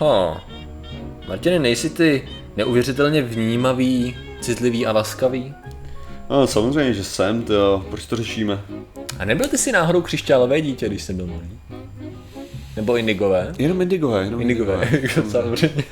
Ha. 0.00 0.44
Martine, 1.28 1.58
nejsi 1.58 1.90
ty 1.90 2.28
neuvěřitelně 2.56 3.22
vnímavý, 3.22 4.16
citlivý 4.40 4.86
a 4.86 4.92
laskavý? 4.92 5.54
No, 6.30 6.46
samozřejmě, 6.46 6.94
že 6.94 7.04
jsem, 7.04 7.42
to, 7.42 7.86
proč 7.90 8.06
to 8.06 8.16
řešíme? 8.16 8.64
A 9.18 9.24
nebyl 9.24 9.48
ty 9.48 9.58
si 9.58 9.72
náhodou 9.72 10.02
křišťálové 10.02 10.60
dítě, 10.60 10.86
když 10.88 11.02
jsem 11.02 11.16
byl 11.16 11.26
malý? 11.26 11.58
Nebo 12.76 12.96
indigové? 12.96 13.52
Jenom 13.58 13.80
indigové, 13.82 14.24
jenom 14.24 14.40
Indigové, 14.40 14.90
samozřejmě. 15.30 15.84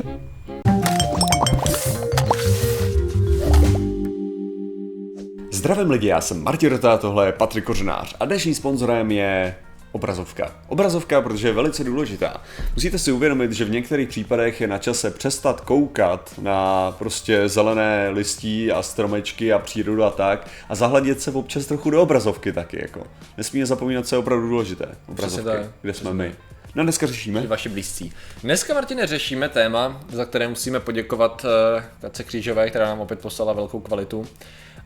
Zdravím 5.53 5.91
lidi, 5.91 6.07
já 6.07 6.21
jsem 6.21 6.43
Martin 6.43 6.71
Rota, 6.71 6.98
tohle 6.98 7.27
je 7.27 7.32
Patrik 7.32 7.64
Kořenář 7.64 8.17
a 8.21 8.25
dnešním 8.25 8.55
sponzorem 8.55 9.11
je 9.11 9.55
obrazovka. 9.93 10.52
Obrazovka, 10.68 11.20
protože 11.20 11.48
je 11.48 11.52
velice 11.52 11.84
důležitá. 11.84 12.40
Musíte 12.75 12.98
si 12.98 13.12
uvědomit, 13.12 13.52
že 13.52 13.64
v 13.64 13.70
některých 13.70 14.09
případech 14.09 14.61
je 14.61 14.66
na 14.66 14.79
čase 14.79 15.11
přestat 15.11 15.61
koukat 15.61 16.35
na 16.43 16.90
prostě 16.99 17.49
zelené 17.49 18.08
listí 18.08 18.72
a 18.72 18.82
stromečky 18.82 19.53
a 19.53 19.58
přírodu 19.58 20.04
a 20.04 20.11
tak 20.11 20.49
a 20.68 20.75
zahledět 20.75 21.21
se 21.21 21.30
občas 21.30 21.66
trochu 21.66 21.90
do 21.90 22.03
obrazovky 22.03 22.53
taky 22.53 22.79
jako. 22.82 23.07
Nesmíme 23.39 23.66
zapomínat, 23.66 24.07
co 24.07 24.14
je 24.14 24.18
opravdu 24.18 24.49
důležité. 24.49 24.89
Obrazovky, 25.08 25.44
tak, 25.44 25.61
kde 25.82 25.94
jsme 25.94 26.14
my. 26.14 26.35
No 26.75 26.82
dneska 26.82 27.07
řešíme. 27.07 27.46
Vaši 27.46 27.68
blízcí. 27.68 28.13
Dneska, 28.43 28.75
Martine, 28.75 29.07
řešíme 29.07 29.49
téma, 29.49 30.00
za 30.13 30.25
které 30.25 30.49
musíme 30.49 30.80
poděkovat 30.80 31.44
uh, 31.44 31.82
Katce 32.00 32.25
Křížové, 32.25 32.70
která 32.70 32.86
nám 32.86 33.00
opět 33.00 33.20
poslala 33.20 33.52
velkou 33.52 33.80
kvalitu. 33.80 34.27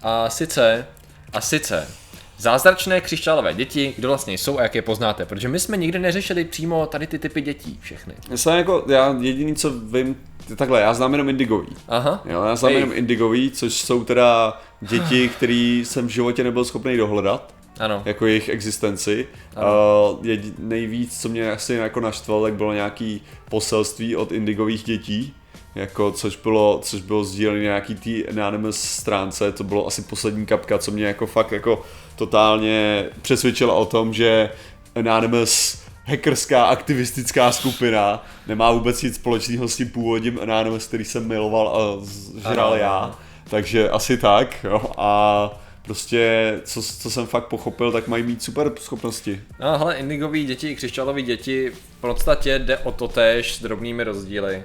A 0.02 0.30
sice, 0.30 0.86
a 1.32 1.40
sice, 1.40 1.88
Zázračné 2.38 3.00
křišťálové 3.00 3.54
děti, 3.54 3.94
kdo 3.96 4.08
vlastně 4.08 4.34
jsou 4.34 4.58
a 4.58 4.62
jak 4.62 4.74
je 4.74 4.82
poznáte, 4.82 5.24
protože 5.24 5.48
my 5.48 5.60
jsme 5.60 5.76
nikdy 5.76 5.98
neřešili 5.98 6.44
přímo 6.44 6.86
tady 6.86 7.06
ty 7.06 7.18
typy 7.18 7.40
dětí 7.40 7.78
všechny. 7.82 8.14
Já 8.30 8.36
jsem 8.36 8.56
jako, 8.56 8.84
já 8.88 9.16
jediný, 9.20 9.54
co 9.54 9.70
vím, 9.70 10.16
takhle, 10.56 10.80
já 10.80 10.94
znám 10.94 11.12
jenom 11.12 11.28
indigový. 11.28 11.68
Aha. 11.88 12.22
Jo, 12.24 12.44
já 12.44 12.56
znám 12.56 12.72
Ej. 12.72 12.78
jenom 12.78 12.92
indigový, 12.94 13.50
což 13.50 13.74
jsou 13.74 14.04
teda 14.04 14.60
děti, 14.80 15.28
který 15.36 15.84
jsem 15.84 16.06
v 16.06 16.10
životě 16.10 16.44
nebyl 16.44 16.64
schopný 16.64 16.96
dohledat. 16.96 17.54
Ano. 17.80 18.02
jako 18.04 18.26
jejich 18.26 18.48
existenci. 18.48 19.28
Uh, 19.56 20.26
je, 20.26 20.42
nejvíc, 20.58 21.20
co 21.20 21.28
mě 21.28 21.52
asi 21.52 21.74
jako 21.74 22.00
naštvalo, 22.00 22.42
tak 22.42 22.54
bylo 22.54 22.72
nějaký 22.72 23.22
poselství 23.50 24.16
od 24.16 24.32
indigových 24.32 24.82
dětí, 24.82 25.34
jako, 25.74 26.12
což 26.12 26.36
bylo, 26.36 26.80
což 26.82 27.00
bylo 27.00 27.24
sdílené 27.24 27.60
nějaký 27.60 27.94
tý 27.94 28.28
Anonymous 28.28 28.80
stránce, 28.80 29.52
to 29.52 29.64
bylo 29.64 29.86
asi 29.86 30.02
poslední 30.02 30.46
kapka, 30.46 30.78
co 30.78 30.90
mě 30.90 31.04
jako 31.04 31.26
fakt 31.26 31.52
jako 31.52 31.82
totálně 32.16 33.04
přesvědčila 33.22 33.74
o 33.74 33.84
tom, 33.84 34.14
že 34.14 34.50
Anonymous 34.94 35.78
hackerská 36.04 36.64
aktivistická 36.64 37.52
skupina 37.52 38.24
nemá 38.46 38.70
vůbec 38.72 39.02
nic 39.02 39.14
společného 39.14 39.68
s 39.68 39.76
tím 39.76 39.88
původním 39.88 40.40
Anonymous, 40.42 40.86
který 40.86 41.04
jsem 41.04 41.28
miloval 41.28 41.68
a 41.68 42.04
žral 42.50 42.66
Ano. 42.68 42.76
já. 42.76 43.18
Takže 43.50 43.90
asi 43.90 44.16
tak, 44.16 44.64
jo. 44.64 44.82
A 44.98 45.50
prostě, 45.82 46.54
co, 46.64 46.82
co 46.82 47.10
jsem 47.10 47.26
fakt 47.26 47.46
pochopil, 47.46 47.92
tak 47.92 48.08
mají 48.08 48.22
mít 48.22 48.42
super 48.42 48.72
schopnosti. 48.80 49.40
No, 49.60 49.78
hele, 49.78 49.96
indigový 49.96 50.44
děti 50.44 50.68
i 50.68 50.76
křišťálový 50.76 51.22
děti 51.22 51.70
v 51.70 52.00
podstatě 52.00 52.58
jde 52.58 52.78
o 52.78 52.92
to 52.92 53.08
též 53.08 53.54
s 53.54 53.62
drobnými 53.62 54.04
rozdíly. 54.04 54.62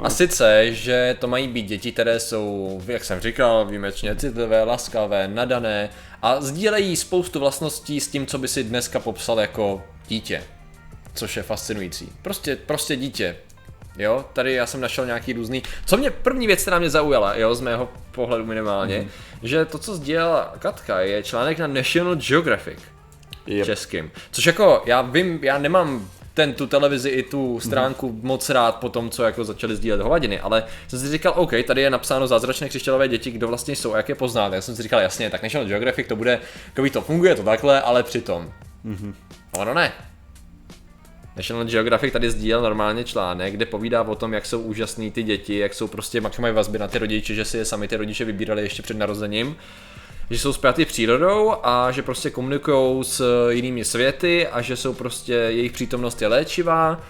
A 0.00 0.10
sice, 0.10 0.74
že 0.74 1.16
to 1.18 1.28
mají 1.28 1.48
být 1.48 1.66
děti, 1.66 1.92
které 1.92 2.20
jsou, 2.20 2.80
jak 2.86 3.04
jsem 3.04 3.20
říkal, 3.20 3.66
výjimečně 3.66 4.16
citlivé, 4.16 4.64
laskavé, 4.64 5.28
nadané 5.28 5.90
a 6.22 6.40
sdílejí 6.40 6.96
spoustu 6.96 7.40
vlastností 7.40 8.00
s 8.00 8.08
tím, 8.08 8.26
co 8.26 8.38
by 8.38 8.48
si 8.48 8.64
dneska 8.64 9.00
popsal 9.00 9.40
jako 9.40 9.82
dítě. 10.08 10.42
Což 11.14 11.36
je 11.36 11.42
fascinující. 11.42 12.12
Prostě, 12.22 12.56
prostě 12.56 12.96
dítě. 12.96 13.36
Jo, 13.98 14.24
tady 14.32 14.52
já 14.52 14.66
jsem 14.66 14.80
našel 14.80 15.06
nějaký 15.06 15.32
různý. 15.32 15.62
Co 15.86 15.96
mě, 15.96 16.10
první 16.10 16.46
věc, 16.46 16.62
která 16.62 16.78
mě 16.78 16.90
zaujala, 16.90 17.36
jo, 17.36 17.54
z 17.54 17.60
mého 17.60 17.88
pohledu 18.10 18.46
minimálně, 18.46 18.98
mm. 18.98 19.08
že 19.42 19.64
to, 19.64 19.78
co 19.78 19.94
sdílela 19.94 20.54
Katka, 20.58 21.00
je 21.00 21.22
článek 21.22 21.58
na 21.58 21.66
National 21.66 22.14
Geographic 22.14 22.78
Yep. 23.46 23.66
českým. 23.66 24.10
Což 24.30 24.46
jako, 24.46 24.82
já 24.86 25.02
vím, 25.02 25.38
já 25.42 25.58
nemám 25.58 26.10
ten, 26.34 26.52
tu 26.52 26.66
televizi 26.66 27.08
i 27.08 27.22
tu 27.22 27.60
stránku 27.60 28.08
mm-hmm. 28.08 28.22
moc 28.22 28.50
rád 28.50 28.76
po 28.76 28.88
tom, 28.88 29.10
co 29.10 29.22
jako 29.22 29.44
začali 29.44 29.76
sdílet 29.76 30.00
hovadiny, 30.00 30.40
ale 30.40 30.64
jsem 30.88 30.98
si 30.98 31.08
říkal, 31.08 31.32
OK, 31.36 31.52
tady 31.66 31.82
je 31.82 31.90
napsáno 31.90 32.26
zázračné 32.26 32.68
křišťálové 32.68 33.08
děti, 33.08 33.30
kdo 33.30 33.48
vlastně 33.48 33.76
jsou 33.76 33.94
a 33.94 33.96
jak 33.96 34.08
je 34.08 34.14
poznáte. 34.14 34.56
Já 34.56 34.62
jsem 34.62 34.76
si 34.76 34.82
říkal, 34.82 35.00
jasně, 35.00 35.30
tak 35.30 35.42
National 35.42 35.68
Geographic 35.68 36.06
to 36.06 36.16
bude, 36.16 36.40
jako 36.76 36.90
to 36.90 37.00
funguje 37.00 37.34
to 37.34 37.42
takhle, 37.42 37.82
ale 37.82 38.02
přitom. 38.02 38.52
Mm-hmm. 38.86 39.14
Ono 39.52 39.74
ne. 39.74 39.92
National 41.36 41.64
Geographic 41.64 42.12
tady 42.12 42.30
sdílel 42.30 42.62
normálně 42.62 43.04
článek, 43.04 43.54
kde 43.54 43.66
povídá 43.66 44.02
o 44.02 44.14
tom, 44.14 44.32
jak 44.32 44.46
jsou 44.46 44.60
úžasný 44.60 45.10
ty 45.10 45.22
děti, 45.22 45.58
jak 45.58 45.74
jsou 45.74 45.88
prostě, 45.88 46.20
jak 46.24 46.38
mají 46.38 46.54
vazby 46.54 46.78
na 46.78 46.88
ty 46.88 46.98
rodiče, 46.98 47.34
že 47.34 47.44
si 47.44 47.56
je 47.56 47.64
sami 47.64 47.88
ty 47.88 47.96
rodiče 47.96 48.24
vybírali 48.24 48.62
ještě 48.62 48.82
před 48.82 48.96
narozením 48.96 49.56
že 50.32 50.38
jsou 50.38 50.52
spjatý 50.52 50.84
přírodou 50.84 51.54
a 51.62 51.90
že 51.90 52.02
prostě 52.02 52.30
komunikují 52.30 53.04
s 53.04 53.48
jinými 53.50 53.84
světy 53.84 54.46
a 54.46 54.62
že 54.62 54.76
jsou 54.76 54.94
prostě, 54.94 55.32
jejich 55.32 55.72
přítomnost 55.72 56.22
je 56.22 56.28
léčivá. 56.28 57.00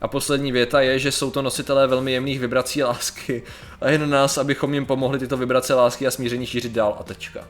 A 0.00 0.08
poslední 0.08 0.52
věta 0.52 0.80
je, 0.80 0.98
že 0.98 1.12
jsou 1.12 1.30
to 1.30 1.42
nositelé 1.42 1.86
velmi 1.86 2.12
jemných 2.12 2.40
vibrací 2.40 2.82
lásky 2.82 3.42
a 3.80 3.90
je 3.90 3.98
na 3.98 4.06
nás, 4.06 4.38
abychom 4.38 4.74
jim 4.74 4.86
pomohli 4.86 5.18
tyto 5.18 5.36
vibrace 5.36 5.74
lásky 5.74 6.06
a 6.06 6.10
smíření 6.10 6.46
šířit 6.46 6.72
dál 6.72 6.96
a 7.00 7.02
tečka. 7.02 7.40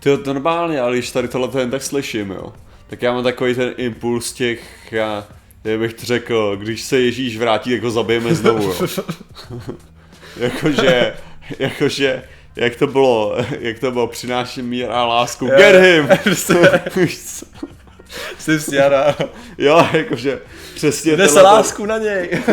To 0.00 0.18
to 0.18 0.34
normálně, 0.34 0.80
ale 0.80 0.92
když 0.92 1.10
tady 1.10 1.28
tohle 1.28 1.60
jen 1.60 1.70
tak 1.70 1.82
slyším, 1.82 2.30
jo, 2.30 2.52
tak 2.86 3.02
já 3.02 3.12
mám 3.12 3.24
takový 3.24 3.54
ten 3.54 3.74
impuls 3.76 4.32
těch, 4.32 4.92
já, 4.92 5.26
jak 5.64 5.78
bych 5.78 5.94
to 5.94 6.06
řekl, 6.06 6.56
když 6.56 6.82
se 6.82 7.00
Ježíš 7.00 7.38
vrátí, 7.38 7.70
tak 7.70 7.82
ho 7.82 7.90
zabijeme 7.90 8.34
znovu, 8.34 8.62
jo. 8.62 8.86
jakože, 10.36 11.14
jakože, 11.58 12.22
jak 12.56 12.76
to 12.76 12.86
bylo, 12.86 13.36
jak 13.60 13.78
to 13.78 13.90
bylo, 13.90 14.06
přináším 14.06 14.66
mír 14.66 14.90
a 14.90 15.04
lásku, 15.06 15.46
get 15.46 15.82
him! 15.82 16.08
Jsi 18.38 18.60
stěra. 18.60 19.16
jo, 19.58 19.86
jakože, 19.92 20.38
přesně 20.74 21.16
ten- 21.16 21.34
lásku 21.34 21.86
na 21.86 21.98
něj. 21.98 22.30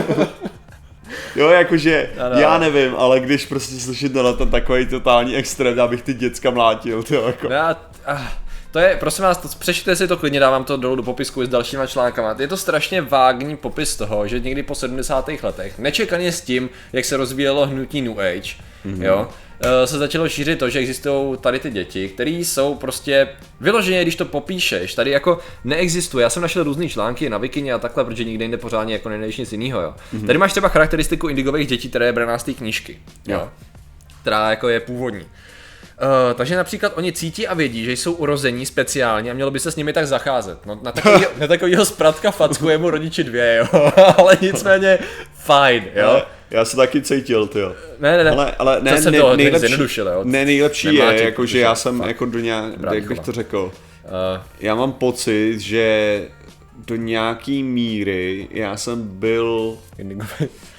Jo, 1.35 1.49
jakože, 1.49 2.09
Ano. 2.25 2.39
já 2.39 2.57
nevím, 2.57 2.95
ale 2.97 3.19
když 3.19 3.45
prostě 3.45 3.79
slyším 3.79 4.09
tenhle 4.09 4.33
ten 4.33 4.49
takový 4.49 4.85
totální 4.85 5.35
extrém, 5.35 5.77
já 5.77 5.87
bych 5.87 6.01
ty 6.01 6.13
děcka 6.13 6.49
mlátil, 6.51 7.03
to 7.03 7.15
jako. 7.15 7.49
No 7.49 7.55
já, 7.55 7.77
ah, 8.05 8.27
to 8.71 8.79
je, 8.79 8.97
prosím 8.99 9.23
vás, 9.23 9.37
to, 9.37 9.47
přečtěte 9.59 9.95
si 9.95 10.07
to 10.07 10.17
klidně, 10.17 10.39
dávám 10.39 10.63
to 10.63 10.77
dolů 10.77 10.95
do 10.95 11.03
popisku 11.03 11.45
s 11.45 11.49
dalšíma 11.49 11.87
článkama. 11.87 12.35
Je 12.39 12.47
to 12.47 12.57
strašně 12.57 13.01
vágní 13.01 13.57
popis 13.57 13.95
toho, 13.95 14.27
že 14.27 14.39
někdy 14.39 14.63
po 14.63 14.75
70. 14.75 15.29
letech, 15.43 15.79
nečekaně 15.79 16.31
s 16.31 16.41
tím, 16.41 16.69
jak 16.93 17.05
se 17.05 17.17
rozvíjelo 17.17 17.65
hnutí 17.67 18.01
New 18.01 18.19
Age, 18.19 18.55
mm-hmm. 18.85 19.03
jo, 19.03 19.27
se 19.85 19.97
začalo 19.97 20.29
šířit 20.29 20.59
to, 20.59 20.69
že 20.69 20.79
existují 20.79 21.37
tady 21.37 21.59
ty 21.59 21.71
děti, 21.71 22.09
které 22.09 22.29
jsou 22.29 22.75
prostě 22.75 23.29
vyloženě, 23.61 24.01
když 24.01 24.15
to 24.15 24.25
popíšeš, 24.25 24.95
tady 24.95 25.11
jako 25.11 25.39
neexistuje. 25.63 26.23
Já 26.23 26.29
jsem 26.29 26.41
našel 26.41 26.63
různé 26.63 26.89
články 26.89 27.29
na 27.29 27.37
Wikině 27.37 27.73
a 27.73 27.79
takhle, 27.79 28.05
protože 28.05 28.23
nikde 28.23 28.43
jinde 28.43 28.57
pořádně 28.57 28.93
jako 28.93 29.09
nenajdeš 29.09 29.37
nic 29.37 29.51
jiného, 29.51 29.81
jo. 29.81 29.93
Mm-hmm. 30.13 30.25
Tady 30.25 30.37
máš 30.37 30.51
třeba 30.51 30.67
charakteristiku 30.67 31.27
indigových 31.27 31.67
dětí, 31.67 31.89
které 31.89 32.05
je 32.05 32.13
braná 32.13 32.37
z 32.37 32.43
té 32.43 32.53
knížky, 32.53 32.99
jo. 33.27 33.39
Jo. 33.39 33.49
která 34.21 34.49
jako 34.49 34.69
je 34.69 34.79
původní. 34.79 35.25
Uh, 36.01 36.33
takže 36.35 36.55
například 36.55 36.93
oni 36.95 37.11
cítí 37.11 37.47
a 37.47 37.53
vědí, 37.53 37.85
že 37.85 37.91
jsou 37.91 38.13
urození 38.13 38.65
speciálně 38.65 39.31
a 39.31 39.33
mělo 39.33 39.51
by 39.51 39.59
se 39.59 39.71
s 39.71 39.75
nimi 39.75 39.93
tak 39.93 40.07
zacházet. 40.07 40.65
No, 40.65 40.79
na, 40.83 40.91
takovýho, 40.91 41.31
na 41.37 41.47
takovýho 41.47 41.85
spratka 41.85 42.31
facku 42.31 42.69
je 42.69 42.77
mu 42.77 42.89
rodiči 42.89 43.23
dvě, 43.23 43.55
jo. 43.57 43.91
ale 44.17 44.37
nicméně 44.41 44.99
fajn, 45.33 45.83
jo. 45.95 46.09
Ale 46.09 46.25
Já 46.53 46.65
se 46.65 46.75
taky 46.75 47.01
cítil, 47.01 47.47
ty 47.47 47.59
jo. 47.59 47.75
Ne, 47.99 48.17
ne, 48.17 48.23
ne. 48.23 48.31
Ale, 48.31 48.55
ale 48.59 48.81
ne, 48.81 48.91
ne, 48.91 49.19
to 49.19 49.35
nejlepší, 49.37 49.99
jo. 49.99 50.21
ne, 50.23 50.45
nejlepší 50.45 50.95
je, 50.95 51.23
jako, 51.23 51.45
že 51.45 51.59
já 51.59 51.75
jsem 51.75 51.97
fakt 51.97 52.07
jako 52.07 52.25
do 52.25 52.39
nějak, 52.39 52.73
jak 52.93 53.07
bych 53.07 53.19
to 53.19 53.31
řekl, 53.31 53.71
Uh, 54.03 54.43
já 54.59 54.75
mám 54.75 54.93
pocit, 54.93 55.59
že 55.59 56.27
do 56.85 56.95
nějaký 56.95 57.63
míry 57.63 58.47
já 58.51 58.77
jsem 58.77 59.07
byl. 59.07 59.77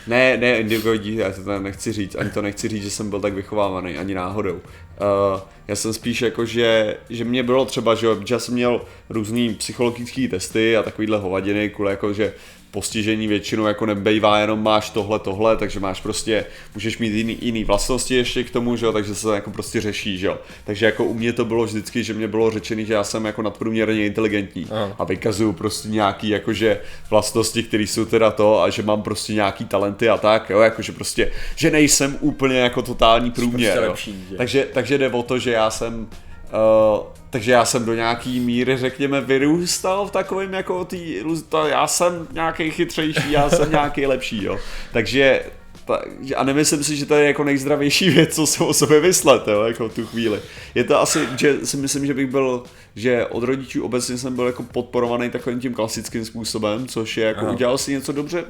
Ne, 0.06 0.36
ne, 0.36 0.58
indigo 0.58 0.96
dítě, 0.96 1.20
já 1.20 1.32
to 1.32 1.58
nechci 1.58 1.92
říct, 1.92 2.16
ani 2.16 2.30
to 2.30 2.42
nechci 2.42 2.68
říct, 2.68 2.82
že 2.82 2.90
jsem 2.90 3.10
byl 3.10 3.20
tak 3.20 3.34
vychovávaný, 3.34 3.98
ani 3.98 4.14
náhodou. 4.14 4.54
Uh, 4.54 5.40
já 5.68 5.76
jsem 5.76 5.92
spíš 5.92 6.22
jako, 6.22 6.44
že, 6.44 6.96
že 7.10 7.24
mě 7.24 7.42
bylo 7.42 7.64
třeba, 7.64 7.94
že, 7.94 8.06
já 8.30 8.38
jsem 8.38 8.54
měl 8.54 8.80
různý 9.10 9.54
psychologické 9.54 10.28
testy 10.28 10.76
a 10.76 10.82
takovýhle 10.82 11.18
hovadiny, 11.18 11.70
kvůli 11.70 11.90
jako, 11.90 12.12
že 12.12 12.32
postižení 12.74 13.26
většinou 13.26 13.66
jako 13.66 13.86
nebejvá 13.86 14.38
jenom 14.38 14.62
máš 14.62 14.90
tohle, 14.90 15.18
tohle, 15.18 15.56
takže 15.56 15.80
máš 15.80 16.00
prostě, 16.00 16.46
můžeš 16.74 16.98
mít 16.98 17.12
jiný, 17.12 17.38
jiný 17.40 17.64
vlastnosti 17.64 18.14
ještě 18.14 18.44
k 18.44 18.50
tomu, 18.50 18.76
že 18.76 18.86
jo, 18.86 18.92
takže 18.92 19.14
se 19.14 19.22
to 19.22 19.32
jako 19.32 19.50
prostě 19.50 19.80
řeší, 19.80 20.18
že 20.18 20.26
jo. 20.26 20.38
Takže 20.64 20.86
jako 20.86 21.04
u 21.04 21.14
mě 21.14 21.32
to 21.32 21.44
bylo 21.44 21.64
vždycky, 21.64 22.04
že 22.04 22.14
mě 22.14 22.28
bylo 22.28 22.50
řečený, 22.50 22.86
že 22.86 22.94
já 22.94 23.04
jsem 23.04 23.24
jako 23.24 23.42
nadprůměrně 23.42 24.06
inteligentní 24.06 24.66
Aha. 24.70 24.96
a 24.98 25.04
vykazuju 25.04 25.52
prostě 25.52 25.88
nějaký 25.88 26.28
jakože 26.28 26.80
vlastnosti, 27.10 27.62
které 27.62 27.82
jsou 27.82 28.04
teda 28.04 28.30
to 28.30 28.62
a 28.62 28.70
že 28.70 28.82
mám 28.82 29.02
prostě 29.02 29.34
nějaký 29.34 29.64
talenty 29.94 30.08
a 30.08 30.16
tak, 30.16 30.50
jo, 30.50 30.60
jakože 30.60 30.92
prostě, 30.92 31.30
že 31.56 31.70
nejsem 31.70 32.16
úplně 32.20 32.58
jako 32.58 32.82
totální 32.82 33.30
průměr, 33.30 33.72
prostě 33.72 33.84
jo. 33.84 33.90
lepší, 33.90 34.26
že? 34.30 34.36
Takže, 34.36 34.66
takže 34.72 34.98
jde 34.98 35.08
o 35.08 35.22
to, 35.22 35.38
že 35.38 35.52
já 35.52 35.70
jsem 35.70 36.08
Uh, 36.44 37.06
takže 37.30 37.52
já 37.52 37.64
jsem 37.64 37.84
do 37.84 37.94
nějaký 37.94 38.40
míry, 38.40 38.76
řekněme, 38.76 39.20
vyrůstal 39.20 40.06
v 40.06 40.10
takovém 40.10 40.54
jako 40.54 40.84
tý, 40.84 41.16
to 41.48 41.66
já 41.66 41.86
jsem 41.86 42.28
nějaký 42.32 42.70
chytřejší, 42.70 43.32
já 43.32 43.50
jsem 43.50 43.70
nějaký 43.70 44.06
lepší, 44.14 44.44
jo. 44.44 44.58
Takže 44.92 45.42
ta, 45.84 46.02
a 46.36 46.44
nemyslím 46.44 46.84
si, 46.84 46.96
že 46.96 47.06
to 47.06 47.14
je 47.14 47.26
jako 47.26 47.44
nejzdravější 47.44 48.10
věc, 48.14 48.34
co 48.34 48.46
se 48.46 48.64
o 48.64 48.74
sobě 48.74 49.00
vyslet, 49.00 49.48
jo, 49.48 49.62
jako 49.62 49.88
tu 49.88 50.06
chvíli. 50.06 50.40
Je 50.74 50.84
to 50.84 51.00
asi, 51.00 51.18
že 51.36 51.66
si 51.66 51.76
myslím, 51.76 52.06
že 52.06 52.14
bych 52.14 52.30
byl, 52.30 52.62
že 52.96 53.26
od 53.26 53.42
rodičů 53.42 53.84
obecně 53.84 54.18
jsem 54.18 54.34
byl 54.34 54.46
jako 54.46 54.62
podporovaný 54.62 55.30
takovým 55.30 55.60
tím 55.60 55.74
klasickým 55.74 56.24
způsobem, 56.24 56.86
což 56.86 57.16
je 57.16 57.26
jako 57.26 57.40
Aha. 57.40 57.52
udělal 57.52 57.78
si 57.78 57.92
něco 57.92 58.12
dobře, 58.12 58.44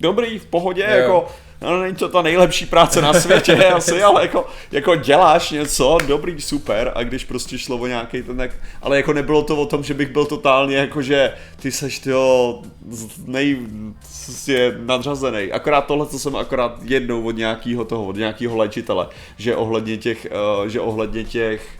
dobrý, 0.00 0.38
v 0.38 0.46
pohodě, 0.46 0.86
jo. 0.90 0.96
jako 0.96 1.26
no, 1.62 1.82
není 1.82 1.96
to 1.96 2.08
ta 2.08 2.22
nejlepší 2.22 2.66
práce 2.66 3.02
na 3.02 3.14
světě, 3.14 3.54
asi, 3.74 4.02
ale 4.02 4.22
jako, 4.22 4.46
jako 4.72 4.94
děláš 4.96 5.50
něco, 5.50 5.98
dobrý, 6.06 6.40
super, 6.40 6.92
a 6.94 7.02
když 7.02 7.24
prostě 7.24 7.58
šlo 7.58 7.76
o 7.76 7.86
nějaký 7.86 8.22
ten, 8.22 8.36
tak, 8.36 8.50
ale 8.82 8.96
jako 8.96 9.12
nebylo 9.12 9.42
to 9.42 9.56
o 9.56 9.66
tom, 9.66 9.84
že 9.84 9.94
bych 9.94 10.08
byl 10.08 10.24
totálně 10.24 10.76
jako, 10.76 11.02
že 11.02 11.32
ty 11.62 11.72
seš 11.72 11.98
tyjo, 11.98 12.58
nej, 13.26 13.58
je 14.46 14.74
nadřazený. 14.78 15.52
Akorát 15.52 15.80
tohle, 15.86 16.06
co 16.06 16.18
jsem 16.18 16.36
akorát 16.36 16.78
jednou 16.82 17.22
od 17.22 17.36
nějakého 17.36 17.84
toho, 17.84 18.06
od 18.06 18.16
nějakého 18.16 18.56
léčitele, 18.56 19.08
že 19.38 19.56
ohledně 19.56 19.96
těch, 19.96 20.26
uh, 20.60 20.66
že 20.66 20.80
ohledně 20.80 21.24
těch 21.24 21.78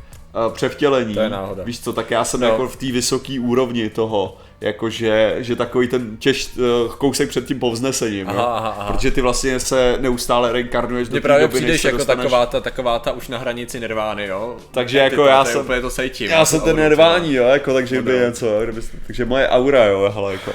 převtělení, 0.52 1.14
to 1.14 1.20
je 1.20 1.28
náhoda. 1.28 1.64
víš 1.64 1.80
co, 1.80 1.92
tak 1.92 2.10
já 2.10 2.24
jsem 2.24 2.40
no. 2.40 2.46
jako 2.46 2.68
v 2.68 2.76
té 2.76 2.86
vysoké 2.92 3.40
úrovni 3.40 3.90
toho, 3.90 4.36
jakože, 4.60 5.36
že 5.38 5.56
takový 5.56 5.88
ten 5.88 6.16
těž, 6.16 6.50
uh, 6.56 6.94
kousek 6.94 7.28
před 7.28 7.46
tím 7.46 7.58
povznesením, 7.58 8.28
aha, 8.28 8.44
aha, 8.44 8.76
aha. 8.78 8.92
protože 8.92 9.10
ty 9.10 9.20
vlastně 9.20 9.60
se 9.60 9.96
neustále 10.00 10.52
reinkarnuješ 10.52 11.08
do 11.08 11.20
té 11.20 11.28
doby, 11.28 11.48
přijdeš 11.48 11.84
jako 11.84 11.96
dostaneš... 11.96 12.22
taková 12.22 12.46
ta, 12.46 12.60
taková 12.60 12.98
ta 12.98 13.12
už 13.12 13.28
na 13.28 13.38
hranici 13.38 13.80
nirvány, 13.80 14.26
jo? 14.26 14.56
Takže 14.70 14.98
jako 14.98 15.24
já 15.24 15.44
jsem, 15.44 15.60
úplně 15.60 15.80
to 15.80 15.90
sejtím, 15.90 16.30
já 16.30 16.44
jsem 16.44 16.60
ten 16.60 16.76
nirvání, 16.76 17.34
jo, 17.34 17.44
jako, 17.44 17.72
takže 17.72 18.02
by 18.02 18.12
něco, 18.12 18.60
kdyby, 18.62 18.80
takže 19.06 19.24
moje 19.24 19.48
aura, 19.48 19.84
jo, 19.84 20.12
hele, 20.14 20.32
jako. 20.32 20.52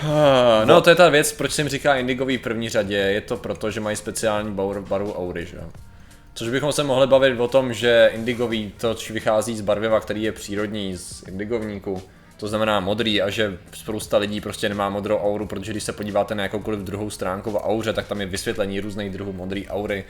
No, 0.66 0.82
to 0.82 0.90
je 0.90 0.96
ta 0.96 1.10
věc, 1.10 1.32
proč 1.32 1.52
jsem 1.52 1.70
říká 1.70 1.96
indigový 1.96 2.38
v 2.38 2.42
první 2.42 2.70
řadě, 2.70 2.96
je 2.96 3.22
to 3.22 3.38
proto, 3.38 3.72
že 3.72 3.80
mají 3.80 3.96
speciální 3.96 4.52
bar, 4.52 4.82
baru 4.82 5.14
aury, 5.14 5.46
že 5.46 5.58
jo? 5.58 5.64
Což 6.34 6.50
bychom 6.50 6.72
se 6.72 6.84
mohli 6.84 7.08
bavit 7.08 7.40
o 7.40 7.48
tom, 7.48 7.74
že 7.74 8.10
indigový, 8.14 8.74
to 8.82 8.96
vychází 9.10 9.58
z 9.58 9.62
barviva, 9.62 10.00
který 10.00 10.24
je 10.24 10.32
přírodní 10.32 10.98
z 10.98 11.24
indigovníku, 11.28 12.02
to 12.38 12.48
znamená 12.48 12.80
modrý 12.80 13.22
a 13.22 13.30
že 13.30 13.58
spousta 13.74 14.18
lidí 14.18 14.42
prostě 14.42 14.70
nemá 14.70 14.90
modrou 14.90 15.18
auru, 15.18 15.46
protože 15.46 15.72
když 15.72 15.84
se 15.84 15.94
podíváte 15.94 16.36
na 16.36 16.44
jakoukoliv 16.44 16.80
druhou 16.80 17.10
stránku 17.10 17.52
v 17.52 17.56
auře, 17.56 17.94
tak 17.94 18.08
tam 18.08 18.22
je 18.22 18.28
vysvětlení 18.28 18.80
různých 18.80 19.12
druhů 19.12 19.34
modré 19.34 19.62
aury. 19.70 20.04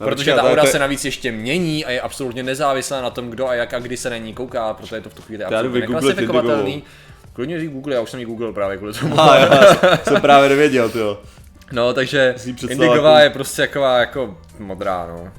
No, 0.00 0.06
protože 0.06 0.34
ta 0.34 0.42
aura 0.42 0.66
se 0.66 0.78
navíc 0.78 1.04
ještě 1.04 1.32
mění 1.32 1.84
a 1.84 1.90
je 1.90 2.00
absolutně 2.00 2.42
nezávislá 2.42 3.00
na 3.00 3.10
tom, 3.10 3.30
kdo 3.30 3.48
a 3.48 3.54
jak 3.54 3.74
a 3.74 3.78
kdy 3.78 3.96
se 3.96 4.10
na 4.10 4.16
ní 4.16 4.34
kouká, 4.34 4.74
proto 4.74 4.94
je 4.94 5.00
to 5.00 5.10
v 5.10 5.14
tu 5.14 5.22
chvíli 5.22 5.44
absolutně 5.44 5.80
neklasifikovatelný. 5.80 6.82
Klidně 7.32 7.60
řík 7.60 7.70
Google, 7.70 7.94
já 7.94 8.00
už 8.00 8.10
jsem 8.10 8.20
ji 8.20 8.26
Google 8.26 8.52
právě 8.52 8.76
kvůli 8.76 8.92
tomu. 8.92 9.20
A, 9.20 9.36
já 9.36 9.96
jsem 10.04 10.20
právě 10.20 10.48
nevěděl, 10.48 10.90
jo. 10.94 11.18
No, 11.72 11.94
takže 11.94 12.34
Indigová 12.68 13.20
je 13.20 13.30
prostě 13.30 13.62
taková 13.62 13.98
jako 13.98 14.38
modrá, 14.58 15.06
no. 15.06 15.32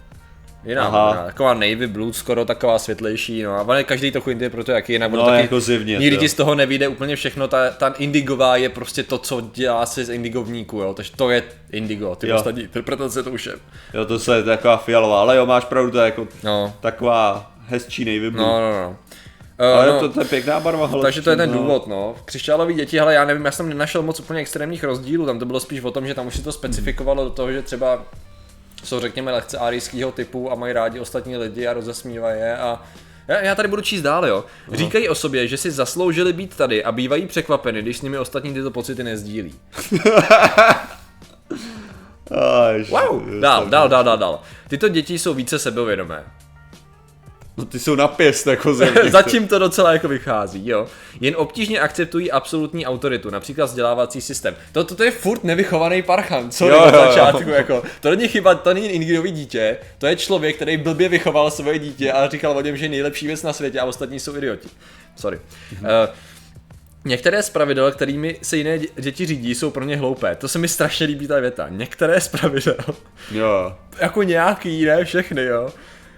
Jiná 0.63 0.85
Aha. 0.85 1.23
taková 1.25 1.53
navy 1.53 1.87
blue, 1.87 2.13
skoro 2.13 2.45
taková 2.45 2.79
světlejší, 2.79 3.43
no 3.43 3.51
a 3.51 3.59
ale 3.61 3.83
každý 3.83 4.11
trochu 4.11 4.29
interpretuje 4.29 4.75
jaký 4.75 4.93
jinak. 4.93 5.11
No, 5.11 5.25
taky, 5.25 5.41
jako 5.41 5.59
zivně, 5.59 5.97
nikdy 5.97 6.17
ti 6.17 6.29
z 6.29 6.33
toho 6.33 6.55
nevíde 6.55 6.87
úplně 6.87 7.15
všechno, 7.15 7.47
ta, 7.47 7.69
ta 7.69 7.87
indigová 7.87 8.55
je 8.55 8.69
prostě 8.69 9.03
to, 9.03 9.17
co 9.17 9.41
dělá 9.53 9.85
se 9.85 10.05
z 10.05 10.09
indigovníku, 10.09 10.77
jo, 10.77 10.93
takže 10.93 11.11
to 11.15 11.29
je 11.29 11.43
indigo, 11.71 12.15
ty 12.15 12.33
ostatní 12.33 12.61
interpretace 12.61 13.23
to 13.23 13.31
už 13.31 13.45
je. 13.45 13.53
Jo, 13.93 14.05
to 14.05 14.19
se 14.19 14.35
je 14.35 14.43
taková 14.43 14.77
fialová, 14.77 15.21
ale 15.21 15.37
jo, 15.37 15.45
máš 15.45 15.65
pravdu, 15.65 15.91
to 15.91 15.97
je 15.97 16.05
jako 16.05 16.27
no. 16.43 16.73
taková 16.79 17.51
hezčí 17.67 18.05
navy 18.05 18.31
blue. 18.31 18.45
No, 18.45 18.59
no, 18.59 18.71
no. 18.71 18.97
Uh, 19.59 19.65
ale 19.65 19.87
no, 19.87 19.99
to, 19.99 20.09
to 20.09 20.21
je 20.21 20.25
pěkná 20.25 20.59
barva. 20.59 20.87
Hele, 20.87 21.01
takže 21.01 21.21
to 21.21 21.29
je 21.29 21.35
ten 21.35 21.51
no. 21.51 21.57
důvod, 21.57 21.87
no. 21.87 22.15
Křišťálový 22.25 22.73
děti, 22.73 22.99
ale 22.99 23.13
já 23.13 23.25
nevím, 23.25 23.45
já 23.45 23.51
jsem 23.51 23.69
nenašel 23.69 24.01
moc 24.01 24.19
úplně 24.19 24.39
extrémních 24.39 24.83
rozdílů, 24.83 25.25
tam 25.25 25.39
to 25.39 25.45
bylo 25.45 25.59
spíš 25.59 25.83
o 25.83 25.91
tom, 25.91 26.07
že 26.07 26.13
tam 26.13 26.27
už 26.27 26.35
si 26.35 26.43
to 26.43 26.51
specifikovalo 26.51 27.23
do 27.23 27.29
toho, 27.29 27.51
že 27.51 27.61
třeba 27.61 28.05
jsou 28.83 28.99
řekněme 28.99 29.31
lehce 29.31 29.57
arijského 29.57 30.11
typu 30.11 30.51
a 30.51 30.55
mají 30.55 30.73
rádi 30.73 30.99
ostatní 30.99 31.37
lidi 31.37 31.67
a 31.67 31.73
rozesmívají 31.73 32.39
je 32.39 32.57
a 32.57 32.83
já, 33.27 33.41
já 33.41 33.55
tady 33.55 33.67
budu 33.67 33.81
číst 33.81 34.01
dál, 34.01 34.25
jo. 34.25 34.45
Říkají 34.71 35.09
o 35.09 35.15
sobě, 35.15 35.47
že 35.47 35.57
si 35.57 35.71
zasloužili 35.71 36.33
být 36.33 36.55
tady 36.55 36.83
a 36.83 36.91
bývají 36.91 37.27
překvapeny, 37.27 37.81
když 37.81 37.97
s 37.97 38.01
nimi 38.01 38.17
ostatní 38.17 38.53
tyto 38.53 38.71
pocity 38.71 39.03
nezdílí. 39.03 39.55
wow, 42.89 43.39
dál, 43.39 43.65
dál, 43.65 43.89
dál, 43.89 44.03
dál, 44.03 44.17
dál. 44.17 44.41
Tyto 44.67 44.87
děti 44.87 45.19
jsou 45.19 45.33
více 45.33 45.59
sebevědomé. 45.59 46.23
No 47.59 47.65
ty 47.65 47.79
jsou 47.79 47.95
na 47.95 48.07
pěst 48.07 48.47
jako 48.47 48.73
země. 48.73 49.01
Zatím 49.11 49.47
to 49.47 49.59
docela 49.59 49.93
jako 49.93 50.07
vychází, 50.07 50.69
jo. 50.69 50.87
Jen 51.21 51.33
obtížně 51.37 51.79
akceptují 51.79 52.31
absolutní 52.31 52.85
autoritu, 52.85 53.29
například 53.29 53.65
vzdělávací 53.65 54.21
systém. 54.21 54.55
To, 54.71 54.83
to, 54.83 54.95
to 54.95 55.03
je 55.03 55.11
furt 55.11 55.43
nevychovaný 55.43 56.01
parchan, 56.01 56.51
co 56.51 56.67
jo, 56.67 56.85
na 56.85 56.91
začátku, 56.91 57.49
jo. 57.49 57.55
jako. 57.55 57.83
To 58.01 58.09
není 58.09 58.27
chyba, 58.27 58.55
to 58.55 58.73
není 58.73 58.87
individuální 58.87 59.31
dítě, 59.31 59.77
to 59.97 60.07
je 60.07 60.15
člověk, 60.15 60.55
který 60.55 60.77
blbě 60.77 61.09
vychoval 61.09 61.51
svoje 61.51 61.79
dítě 61.79 62.11
a 62.11 62.29
říkal 62.29 62.57
o 62.57 62.61
něm, 62.61 62.77
že 62.77 62.85
je 62.85 62.89
nejlepší 62.89 63.27
věc 63.27 63.43
na 63.43 63.53
světě 63.53 63.79
a 63.79 63.85
ostatní 63.85 64.19
jsou 64.19 64.35
idioti. 64.35 64.67
Sorry. 65.15 65.39
Mhm. 65.71 65.85
Uh, 65.85 65.89
Některé 67.05 67.43
z 67.43 67.49
pravidel, 67.49 67.91
kterými 67.91 68.37
se 68.41 68.57
jiné 68.57 68.79
děti 68.79 69.25
řídí, 69.25 69.55
jsou 69.55 69.71
pro 69.71 69.83
ně 69.83 69.97
hloupé. 69.97 70.35
To 70.35 70.47
se 70.47 70.59
mi 70.59 70.67
strašně 70.67 71.05
líbí 71.05 71.27
ta 71.27 71.39
věta. 71.39 71.67
Některé 71.69 72.21
z 72.21 72.27
pravidel. 72.27 72.77
Jo. 73.31 73.75
jako 73.99 74.23
nějaký, 74.23 74.85
ne 74.85 75.05
všechny, 75.05 75.43
jo 75.43 75.69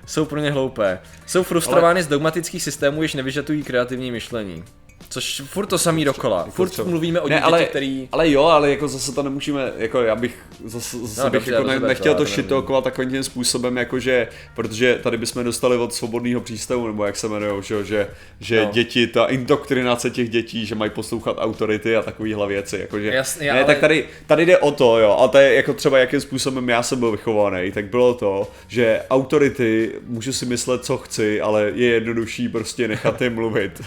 jsou 0.05 0.25
pro 0.25 0.39
ně 0.39 0.51
hloupé. 0.51 0.99
Jsou 1.25 1.43
frustrovány 1.43 1.99
Ale... 1.99 2.03
z 2.03 2.07
dogmatických 2.07 2.63
systémů, 2.63 3.01
jež 3.01 3.13
nevyžadují 3.13 3.63
kreativní 3.63 4.11
myšlení. 4.11 4.63
Což 5.11 5.41
furt 5.45 5.65
to 5.65 5.77
samý 5.77 6.05
dokola. 6.05 6.37
Jako 6.37 6.51
furt 6.51 6.69
co? 6.69 6.85
mluvíme 6.85 7.19
o 7.19 7.27
dítěti, 7.27 7.43
ale, 7.43 7.65
který... 7.65 8.09
Ale 8.11 8.31
jo, 8.31 8.43
ale 8.43 8.69
jako 8.69 8.87
zase 8.87 9.11
to 9.11 9.23
nemůžeme, 9.23 9.71
jako 9.77 10.01
já 10.01 10.15
bych 10.15 10.37
zase, 10.65 10.97
zase 10.97 11.23
no, 11.23 11.29
bych 11.29 11.39
dobře, 11.39 11.51
jako 11.53 11.67
ne, 11.67 11.79
nechtěl 11.79 12.15
to 12.15 12.25
šitokovat 12.25 12.83
takovým 12.83 13.11
tím 13.11 13.23
způsobem, 13.23 13.77
jakože, 13.77 14.27
protože 14.55 14.99
tady 15.03 15.17
bychom 15.17 15.43
dostali 15.43 15.77
od 15.77 15.93
svobodného 15.93 16.41
přístavu, 16.41 16.87
nebo 16.87 17.05
jak 17.05 17.17
se 17.17 17.27
jmenuje, 17.27 17.61
že, 17.61 17.85
že, 17.85 18.07
že 18.39 18.65
no. 18.65 18.71
děti, 18.71 19.07
ta 19.07 19.25
indoktrinace 19.25 20.09
těch 20.09 20.29
dětí, 20.29 20.65
že 20.65 20.75
mají 20.75 20.91
poslouchat 20.91 21.37
autority 21.39 21.95
a 21.95 22.01
takovéhle 22.01 22.47
věci, 22.47 22.77
jakože, 22.77 23.13
Jasně, 23.13 23.45
ne, 23.45 23.51
ale... 23.51 23.65
tak 23.65 23.79
tady, 23.79 24.05
tady 24.27 24.45
jde 24.45 24.57
o 24.57 24.71
to, 24.71 24.99
jo, 24.99 25.17
a 25.19 25.27
to 25.27 25.37
je 25.37 25.53
jako 25.53 25.73
třeba 25.73 25.97
jakým 25.97 26.21
způsobem 26.21 26.69
já 26.69 26.83
jsem 26.83 26.99
byl 26.99 27.11
vychovaný, 27.11 27.71
tak 27.71 27.85
bylo 27.85 28.13
to, 28.13 28.51
že 28.67 29.01
autority, 29.09 29.91
můžu 30.07 30.33
si 30.33 30.45
myslet, 30.45 30.85
co 30.85 30.97
chci, 30.97 31.41
ale 31.41 31.71
je 31.75 31.87
jednodušší 31.87 32.49
prostě 32.49 32.87
nechat 32.87 33.21
je 33.21 33.29
mluvit 33.29 33.81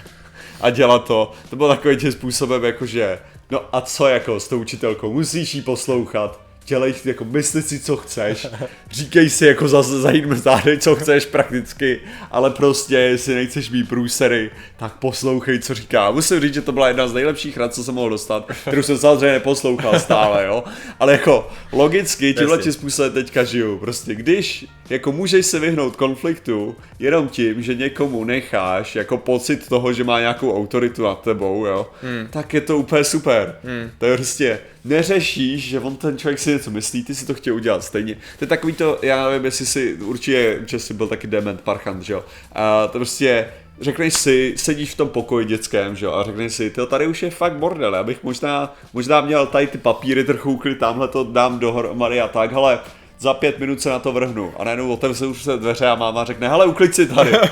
a 0.65 0.71
dělat 0.71 1.05
to. 1.05 1.33
To 1.51 1.57
bylo 1.57 1.69
takovým 1.69 1.99
tím 1.99 2.13
způsobem, 2.13 2.65
jakože, 2.65 3.19
no 3.51 3.61
a 3.73 3.81
co 3.81 4.07
jako 4.07 4.41
s 4.41 4.49
tou 4.49 4.61
učitelkou, 4.61 5.13
musíš 5.13 5.55
jí 5.55 5.63
poslouchat 5.63 6.41
dělej 6.67 6.95
jako 7.05 7.25
mysli 7.25 7.63
si, 7.63 7.81
co 7.81 7.97
chceš, 7.97 8.47
říkej 8.91 9.31
si 9.31 9.47
jako 9.47 9.69
za, 9.69 9.83
za 9.83 10.13
zády, 10.35 10.79
co 10.79 10.97
chceš 10.97 11.27
prakticky, 11.27 12.01
ale 12.31 12.51
prostě, 12.51 12.95
jestli 12.95 13.35
nechceš 13.35 13.71
mít 13.71 13.89
průsery, 13.89 14.51
tak 14.77 14.93
poslouchej, 14.93 15.59
co 15.59 15.75
říká. 15.75 16.11
Musím 16.11 16.41
říct, 16.41 16.55
že 16.55 16.63
to 16.63 16.73
byla 16.73 16.89
jedna 16.89 17.09
z 17.09 17.13
nejlepších 17.13 17.57
rad, 17.57 17.75
co 17.75 17.85
jsem 17.85 17.95
mohl 17.95 18.11
dostat, 18.11 18.51
kterou 18.63 18.83
jsem 18.83 18.99
samozřejmě 18.99 19.33
neposlouchal 19.33 20.01
stále, 20.01 20.47
jo. 20.47 20.65
Ale 21.01 21.13
jako 21.13 21.49
logicky 21.73 22.35
tímhle 22.35 22.59
tím 22.59 22.73
způsobem 22.73 23.13
teďka 23.13 23.45
žiju. 23.45 23.79
Prostě 23.79 24.15
když 24.15 24.67
jako 24.91 25.13
můžeš 25.13 25.47
se 25.47 25.59
vyhnout 25.59 25.97
konfliktu 25.97 26.77
jenom 26.99 27.29
tím, 27.29 27.63
že 27.63 27.75
někomu 27.75 28.25
necháš 28.25 28.97
jako 28.97 29.19
pocit 29.19 29.69
toho, 29.69 29.93
že 29.93 30.05
má 30.05 30.21
nějakou 30.21 30.57
autoritu 30.57 31.03
nad 31.03 31.23
tebou, 31.23 31.67
jo, 31.67 31.91
hmm. 32.03 32.29
tak 32.31 32.55
je 32.55 32.61
to 32.61 32.79
úplně 32.79 33.05
super. 33.05 33.57
Hmm. 33.65 33.91
To 33.99 34.07
je 34.07 34.17
prostě 34.17 34.59
neřešíš, 34.85 35.69
že 35.69 35.81
on 35.81 35.97
ten 35.97 36.19
člověk 36.19 36.39
si 36.39 36.54
něco 36.55 36.71
myslí, 36.71 37.05
ty 37.05 37.15
si 37.15 37.27
to 37.27 37.35
chtěl 37.35 37.55
udělat 37.55 37.85
stejně. 37.85 38.15
To 38.15 38.45
je 38.45 38.47
takový 38.47 38.73
to, 38.73 38.99
já 39.03 39.29
nevím, 39.29 39.45
jestli 39.45 39.67
si 39.67 39.95
určitě, 39.95 40.61
že 40.67 40.79
jsi 40.79 40.95
byl 40.95 41.07
taky 41.07 41.27
dement 41.27 41.61
parchant, 41.61 42.03
že 42.03 42.13
jo. 42.13 42.25
A 42.53 42.87
to 42.87 42.99
prostě 42.99 43.49
řekneš 43.81 44.15
si, 44.15 44.55
sedíš 44.57 44.91
v 44.91 44.97
tom 44.97 45.09
pokoji 45.09 45.47
dětském, 45.47 45.97
že 45.97 46.07
jo, 46.07 46.13
a 46.13 46.25
řekneš 46.25 46.55
si, 46.55 46.71
ty 46.71 46.81
tady 46.87 47.07
už 47.07 47.23
je 47.23 47.31
fakt 47.31 47.57
bordel, 47.57 47.95
já 47.95 48.03
bych 48.03 48.23
možná, 48.23 48.75
možná 48.93 49.21
měl 49.21 49.47
tady 49.47 49.67
ty 49.67 49.79
papíry 49.79 50.25
trochu 50.25 50.53
ukryt, 50.53 50.79
tamhle 50.79 51.09
to 51.09 51.25
dám 51.25 51.59
dohromady 51.59 52.21
a 52.21 52.29
tak, 52.29 52.53
ale 52.53 52.79
za 53.19 53.35
pět 53.35 53.59
minut 53.59 53.81
se 53.81 53.91
na 53.91 53.99
to 53.99 54.13
vrhnu. 54.13 54.53
A 54.59 54.65
najednou 54.65 54.93
otevřu 54.93 55.35
se 55.35 55.57
dveře 55.57 55.87
a 55.87 55.95
máma 55.95 56.25
řekne, 56.25 56.49
hele, 56.49 56.67
uklid 56.67 56.95
si 56.95 57.07
tady. 57.07 57.33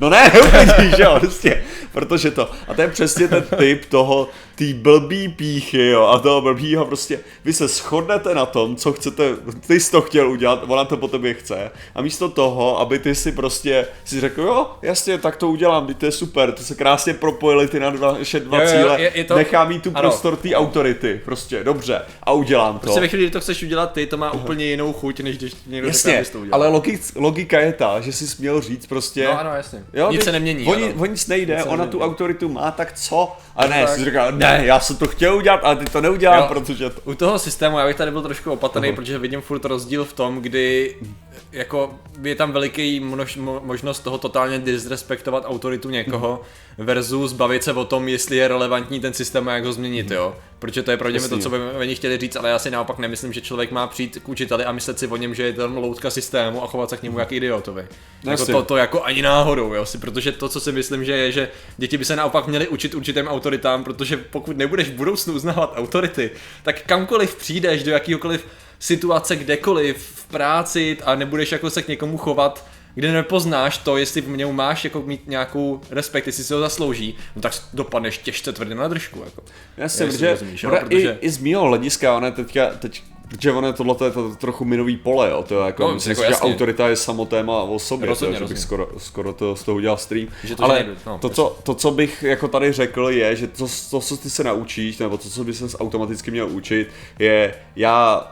No 0.00 0.10
ne, 0.10 0.32
uklidíš, 0.46 0.96
že 0.96 1.02
jo, 1.02 1.16
prostě, 1.20 1.62
protože 1.92 2.30
to. 2.30 2.50
A 2.68 2.74
to 2.74 2.82
je 2.82 2.88
přesně 2.88 3.28
ten 3.28 3.42
typ 3.58 3.84
toho, 3.84 4.28
ty 4.60 4.74
blbý 4.74 5.28
píchy, 5.28 5.86
jo, 5.86 6.06
a 6.06 6.18
toho 6.18 6.40
blbýho 6.40 6.84
prostě, 6.86 7.20
vy 7.44 7.52
se 7.52 7.68
shodnete 7.68 8.34
na 8.34 8.46
tom, 8.46 8.76
co 8.76 8.92
chcete, 8.92 9.24
ty 9.66 9.80
jsi 9.80 9.90
to 9.90 10.00
chtěl 10.02 10.30
udělat, 10.30 10.64
ona 10.68 10.84
to 10.84 10.96
po 10.96 11.08
tobě 11.08 11.34
chce, 11.34 11.70
a 11.94 12.02
místo 12.02 12.28
toho, 12.28 12.80
aby 12.80 12.98
ty 12.98 13.14
si 13.14 13.32
prostě 13.32 13.86
si 14.04 14.20
řekl, 14.20 14.42
jo, 14.42 14.70
jasně, 14.82 15.18
tak 15.18 15.36
to 15.36 15.48
udělám, 15.48 15.86
teď 15.86 15.96
to 15.98 16.06
je 16.06 16.12
super, 16.12 16.52
to 16.52 16.62
se 16.62 16.74
krásně 16.74 17.14
propojili 17.14 17.68
ty 17.68 17.80
na 17.80 17.90
dva, 17.90 18.12
naše 18.18 18.40
dva 18.40 18.58
Jo, 18.62 18.64
jo, 18.64 18.70
cíle, 18.70 19.00
je- 19.02 19.12
je 19.14 19.24
to- 19.24 19.34
nechám 19.36 19.70
jí 19.70 19.80
tu 19.80 19.90
ano. 19.94 20.00
prostor 20.00 20.36
té 20.36 20.54
autority, 20.54 21.20
prostě, 21.24 21.64
dobře, 21.64 22.02
a 22.22 22.32
udělám 22.32 22.74
to. 22.74 22.80
Prostě 22.80 23.00
ve 23.00 23.08
chvíli, 23.08 23.24
kdy 23.24 23.30
to 23.30 23.40
chceš 23.40 23.62
udělat 23.62 23.92
ty, 23.92 24.06
to 24.06 24.16
má 24.16 24.30
úplně 24.32 24.64
jinou 24.64 24.92
chuť, 24.92 25.20
než 25.20 25.38
když 25.38 25.52
někdo 25.66 25.92
řekne, 25.92 26.10
Jasně, 26.10 26.16
abys 26.16 26.30
to 26.30 26.38
udělal. 26.40 26.62
ale 26.62 26.68
logic, 26.72 27.12
logika 27.16 27.60
je 27.60 27.72
ta, 27.72 28.00
že 28.00 28.12
jsi 28.12 28.26
směl 28.28 28.60
říct 28.60 28.86
prostě... 28.86 29.24
No 29.24 29.40
ano, 29.40 29.54
jasně. 29.54 29.84
Jo, 29.92 30.10
Nic 30.10 30.20
ty- 30.20 30.24
se 30.24 30.32
nemění. 30.32 30.66
O, 30.98 31.06
nic 31.06 31.26
nejde, 31.26 31.64
ona 31.64 31.86
tu 31.86 32.00
autoritu 32.00 32.48
má, 32.48 32.70
tak 32.70 32.92
co? 32.92 33.32
A 33.56 33.66
ne, 33.66 33.86
jsi 33.86 34.04
říkal, 34.04 34.32
ne, 34.32 34.49
já 34.56 34.80
jsem 34.80 34.96
to 34.96 35.06
chtěl 35.06 35.36
udělat, 35.36 35.60
ale 35.62 35.76
ty 35.76 35.84
to 35.84 36.00
neudělám, 36.00 36.38
Jo. 36.38 36.46
protože 36.48 36.90
to... 36.90 37.00
U 37.04 37.14
toho 37.14 37.38
systému 37.38 37.78
já 37.78 37.86
bych 37.86 37.96
tady 37.96 38.10
byl 38.10 38.22
trošku 38.22 38.52
opatrný, 38.52 38.88
Aha. 38.88 38.96
protože 38.96 39.18
vidím 39.18 39.40
furt 39.40 39.64
rozdíl 39.64 40.04
v 40.04 40.12
tom, 40.12 40.40
kdy 40.42 40.96
jako 41.52 41.94
je 42.22 42.34
tam 42.34 42.52
veliký 42.52 43.00
množ, 43.00 43.36
mo, 43.36 43.60
možnost 43.64 44.00
toho 44.00 44.18
totálně 44.18 44.58
disrespektovat 44.58 45.44
autoritu 45.46 45.90
někoho 45.90 46.42
versus 46.78 47.32
bavit 47.32 47.64
se 47.64 47.72
o 47.72 47.84
tom, 47.84 48.08
jestli 48.08 48.36
je 48.36 48.48
relevantní 48.48 49.00
ten 49.00 49.14
systém 49.14 49.48
a 49.48 49.54
jak 49.54 49.64
ho 49.64 49.72
změnit, 49.72 50.10
jo. 50.10 50.36
Protože 50.58 50.82
to 50.82 50.90
je 50.90 50.96
pravděpodobně 50.96 51.36
to, 51.36 51.42
co 51.42 51.50
by 51.50 51.56
oni 51.78 51.94
chtěli 51.94 52.18
říct, 52.18 52.36
ale 52.36 52.50
já 52.50 52.58
si 52.58 52.70
naopak 52.70 52.98
nemyslím, 52.98 53.32
že 53.32 53.40
člověk 53.40 53.70
má 53.70 53.86
přijít 53.86 54.18
k 54.22 54.28
učiteli 54.28 54.64
a 54.64 54.72
myslet 54.72 54.98
si 54.98 55.06
o 55.06 55.16
něm, 55.16 55.34
že 55.34 55.42
je 55.42 55.52
tam 55.52 55.76
loutka 55.76 56.10
systému 56.10 56.62
a 56.62 56.66
chovat 56.66 56.90
se 56.90 56.96
k 56.96 57.02
němu 57.02 57.18
jak 57.18 57.32
idiotovi. 57.32 57.86
Jako 58.24 58.46
to, 58.46 58.62
to 58.62 58.76
jako 58.76 59.02
ani 59.02 59.22
náhodou, 59.22 59.74
jo, 59.74 59.86
si, 59.86 59.98
protože 59.98 60.32
to, 60.32 60.48
co 60.48 60.60
si 60.60 60.72
myslím, 60.72 61.04
že 61.04 61.12
je, 61.12 61.32
že 61.32 61.48
děti 61.76 61.98
by 61.98 62.04
se 62.04 62.16
naopak 62.16 62.46
měly 62.46 62.68
učit 62.68 62.94
určitým 62.94 63.28
autoritám, 63.28 63.84
protože 63.84 64.16
pokud 64.16 64.56
nebudeš 64.56 64.88
v 64.88 64.94
budoucnu 64.94 65.34
uznávat 65.34 65.72
autority, 65.76 66.30
tak 66.62 66.82
kamkoliv 66.82 67.36
přijdeš 67.36 67.82
do 67.82 67.90
jakýhokoliv 67.90 68.46
situace 68.80 69.36
kdekoliv 69.36 69.96
v 69.96 70.26
práci 70.26 70.98
a 71.04 71.14
nebudeš 71.14 71.52
jako 71.52 71.70
se 71.70 71.82
k 71.82 71.88
někomu 71.88 72.16
chovat, 72.16 72.66
kde 72.94 73.12
nepoznáš 73.12 73.78
to, 73.78 73.96
jestli 73.96 74.20
v 74.20 74.28
něm 74.28 74.56
máš 74.56 74.84
jako 74.84 75.00
mít 75.02 75.26
nějakou 75.28 75.80
respekt, 75.90 76.26
jestli 76.26 76.44
si 76.44 76.54
ho 76.54 76.60
zaslouží, 76.60 77.16
no 77.36 77.42
tak 77.42 77.52
dopadneš 77.74 78.18
těžce 78.18 78.52
tvrdě 78.52 78.74
na 78.74 78.88
držku. 78.88 79.22
Jako. 79.24 79.42
Jasně, 79.76 80.04
Jestli 80.04 80.18
protože, 80.18 80.30
rozumíš, 80.30 80.62
jo, 80.62 80.70
ona 80.70 80.80
protože- 80.80 81.18
i, 81.20 81.26
i 81.26 81.30
z 81.30 81.38
mýho 81.38 81.62
hlediska, 81.62 82.16
ona 82.16 82.30
teďka, 82.30 82.66
teď, 82.66 83.02
protože 83.28 83.52
ono 83.52 83.66
je 83.66 83.72
tohle 83.72 83.96
je 84.04 84.10
to 84.10 84.34
trochu 84.36 84.64
minový 84.64 84.96
pole, 84.96 85.30
jo, 85.30 85.44
to 85.48 85.60
je 85.60 85.66
jako, 85.66 85.82
No, 85.82 85.94
myslím 85.94 86.10
jako 86.10 86.20
si, 86.22 86.26
že 86.26 86.32
jasně. 86.32 86.50
autorita 86.52 86.88
je 86.88 86.96
samo 86.96 87.26
téma 87.26 87.62
o 87.62 87.78
sobě, 87.78 88.08
Rozhodně, 88.08 88.38
to, 88.38 88.44
že 88.44 88.48
bych 88.54 88.58
skoro, 88.62 88.88
skoro 88.98 89.32
to, 89.32 89.56
z 89.56 89.62
toho 89.64 89.76
udělal 89.76 89.96
stream, 89.96 90.26
Že 90.44 90.56
to, 90.56 90.62
že 90.62 90.64
ale 90.64 90.74
nejde, 90.74 90.94
no, 91.06 91.18
to, 91.18 91.28
co, 91.28 91.58
to, 91.62 91.74
co 91.74 91.90
bych 91.90 92.22
jako 92.22 92.48
tady 92.48 92.72
řekl 92.72 93.08
je, 93.10 93.36
že 93.36 93.46
to, 93.46 93.66
to, 93.90 94.00
co 94.00 94.16
ty 94.16 94.30
se 94.30 94.44
naučíš, 94.44 94.98
nebo 94.98 95.18
to, 95.18 95.28
co 95.30 95.44
by 95.44 95.54
se 95.54 95.78
automaticky 95.78 96.30
měl 96.30 96.48
učit, 96.48 96.88
je, 97.18 97.54
já 97.76 98.26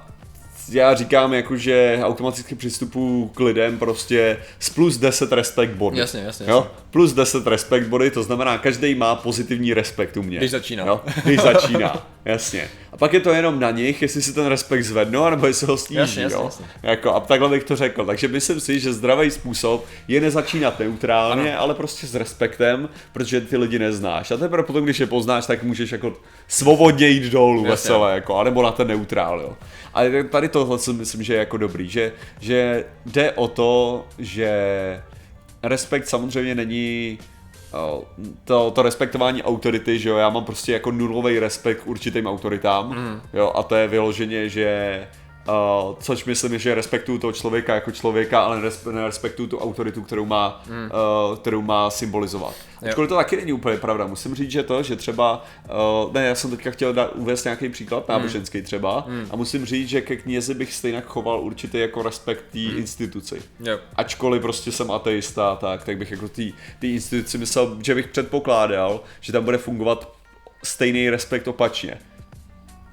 já 0.71 0.95
říkám 0.95 1.35
jako, 1.35 1.57
že 1.57 2.01
automaticky 2.03 2.55
přistupuji 2.55 3.29
k 3.35 3.41
lidem 3.41 3.79
prostě 3.79 4.37
z 4.59 4.71
plus 4.71 4.97
10 4.97 5.33
respekt 5.33 5.71
body. 5.71 5.99
Jasně, 5.99 6.21
jasně, 6.21 6.47
Jo? 6.49 6.71
Plus 6.91 7.13
10 7.13 7.47
respekt 7.47 7.87
body, 7.87 8.11
to 8.11 8.23
znamená, 8.23 8.59
každý 8.59 8.95
má 8.95 9.15
pozitivní 9.15 9.75
respekt 9.75 10.17
u 10.17 10.23
mě. 10.23 10.39
Když 10.39 10.51
začíná. 10.51 10.87
Jo? 10.87 11.01
Když 11.25 11.41
začíná, 11.41 12.07
jasně. 12.25 12.69
A 12.93 12.97
pak 12.97 13.13
je 13.13 13.21
to 13.21 13.31
jenom 13.31 13.61
na 13.61 13.71
nich, 13.71 14.03
jestli 14.03 14.23
si 14.23 14.33
ten 14.33 14.47
respekt 14.47 14.85
zvednou, 14.85 15.31
nebo 15.31 15.47
jestli 15.47 15.67
ho 15.67 15.77
sníží. 15.77 15.99
Jasně, 15.99 16.23
jasně, 16.23 16.37
jo? 16.37 16.45
jasně. 16.45 16.67
Jako, 16.83 17.15
a 17.15 17.21
takhle 17.21 17.49
bych 17.49 17.65
to 17.65 17.77
řekl. 17.77 18.07
Takže 18.07 18.29
myslím 18.29 18.61
si, 18.61 18.81
že 18.81 18.93
zdravý 18.93 19.31
způsob 19.31 19.87
je 20.09 20.21
nezačínat 20.21 20.79
neutrálně, 20.79 21.57
ale 21.57 21.75
prostě 21.75 22.07
s 22.07 22.15
respektem, 22.15 22.89
protože 23.13 23.41
ty 23.41 23.57
lidi 23.57 23.79
neznáš. 23.79 24.31
A 24.31 24.37
teprve 24.37 24.63
potom, 24.63 24.85
když 24.85 25.01
je 25.01 25.07
poznáš, 25.07 25.47
tak 25.47 25.63
můžeš 25.63 25.93
jako 25.93 26.17
svobodně 26.49 27.09
jít 27.09 27.33
dolů 27.33 27.57
Jasně. 27.57 27.71
veselé, 27.71 28.15
jako, 28.15 28.37
anebo 28.37 28.63
na 28.63 28.73
ten 28.73 28.89
neutrál. 28.89 29.41
Jo? 29.41 29.57
A 29.95 30.03
tady 30.31 30.49
tohle 30.49 30.79
si 30.79 30.93
myslím, 30.93 31.23
že 31.23 31.33
je 31.33 31.39
jako 31.39 31.57
dobrý, 31.57 31.89
že, 31.89 32.13
že 32.41 32.85
jde 33.07 33.33
o 33.33 33.49
to, 33.49 34.05
že 34.19 34.51
respekt 35.63 36.09
samozřejmě 36.09 36.55
není 36.55 37.19
o, 37.73 38.05
to, 38.45 38.71
to 38.71 38.83
respektování 38.83 39.43
autority, 39.43 39.99
že 39.99 40.09
jo, 40.09 40.17
já 40.17 40.31
mám 40.31 40.45
prostě 40.45 40.73
jako 40.73 40.91
nulový 40.91 41.39
respekt 41.39 41.83
k 41.83 41.87
určitým 41.87 42.27
autoritám, 42.27 42.89
mm. 42.89 43.21
jo, 43.33 43.53
a 43.55 43.63
to 43.63 43.75
je 43.75 43.89
vyloženě, 43.89 44.49
že 44.49 45.07
Uh, 45.49 45.95
což 46.01 46.25
myslím, 46.25 46.59
že 46.59 46.75
respektuju 46.75 47.19
toho 47.19 47.33
člověka 47.33 47.75
jako 47.75 47.91
člověka, 47.91 48.41
ale 48.41 48.61
nerespe- 48.61 48.93
nerespektuju 48.93 49.49
tu 49.49 49.59
autoritu, 49.59 50.03
kterou 50.03 50.25
má, 50.27 50.63
mm. 50.67 50.91
uh, 51.31 51.37
kterou 51.37 51.63
má 51.63 51.91
symbolizovat. 51.91 52.55
Ačkoliv 52.89 53.09
to 53.09 53.17
taky 53.17 53.37
není 53.37 53.53
úplně 53.53 53.77
pravda. 53.77 54.07
Musím 54.07 54.35
říct, 54.35 54.51
že 54.51 54.63
to, 54.63 54.83
že 54.83 54.97
třeba, 54.97 55.45
uh, 56.05 56.13
ne, 56.13 56.25
já 56.25 56.35
jsem 56.35 56.51
teďka 56.51 56.71
chtěl 56.71 56.93
dát, 56.93 57.11
uvést 57.15 57.45
nějaký 57.45 57.69
příklad 57.69 58.09
náboženský 58.09 58.63
třeba, 58.63 59.05
mm. 59.09 59.27
a 59.31 59.37
musím 59.37 59.65
říct, 59.65 59.89
že 59.89 60.01
ke 60.01 60.17
knězi 60.17 60.55
bych 60.55 60.75
stejně 60.75 61.03
choval 61.07 61.41
určitý 61.41 61.79
jako 61.79 62.03
respekt 62.03 62.45
té 62.53 62.59
mm. 62.59 62.79
instituci 62.79 63.43
Jo. 63.61 63.79
ačkoliv 63.97 64.43
prostě 64.43 64.73
jsem 64.73 64.91
ateista, 64.91 65.57
tak, 65.57 65.85
tak 65.85 65.99
bych 65.99 66.11
jako 66.11 66.29
té 66.79 66.87
instituci 66.87 67.39
myslel, 67.39 67.79
že 67.83 67.95
bych 67.95 68.09
předpokládal, 68.09 69.01
že 69.21 69.33
tam 69.33 69.45
bude 69.45 69.59
fungovat 69.59 70.13
stejný 70.65 71.11
respekt 71.11 71.49
opačně. 71.49 71.99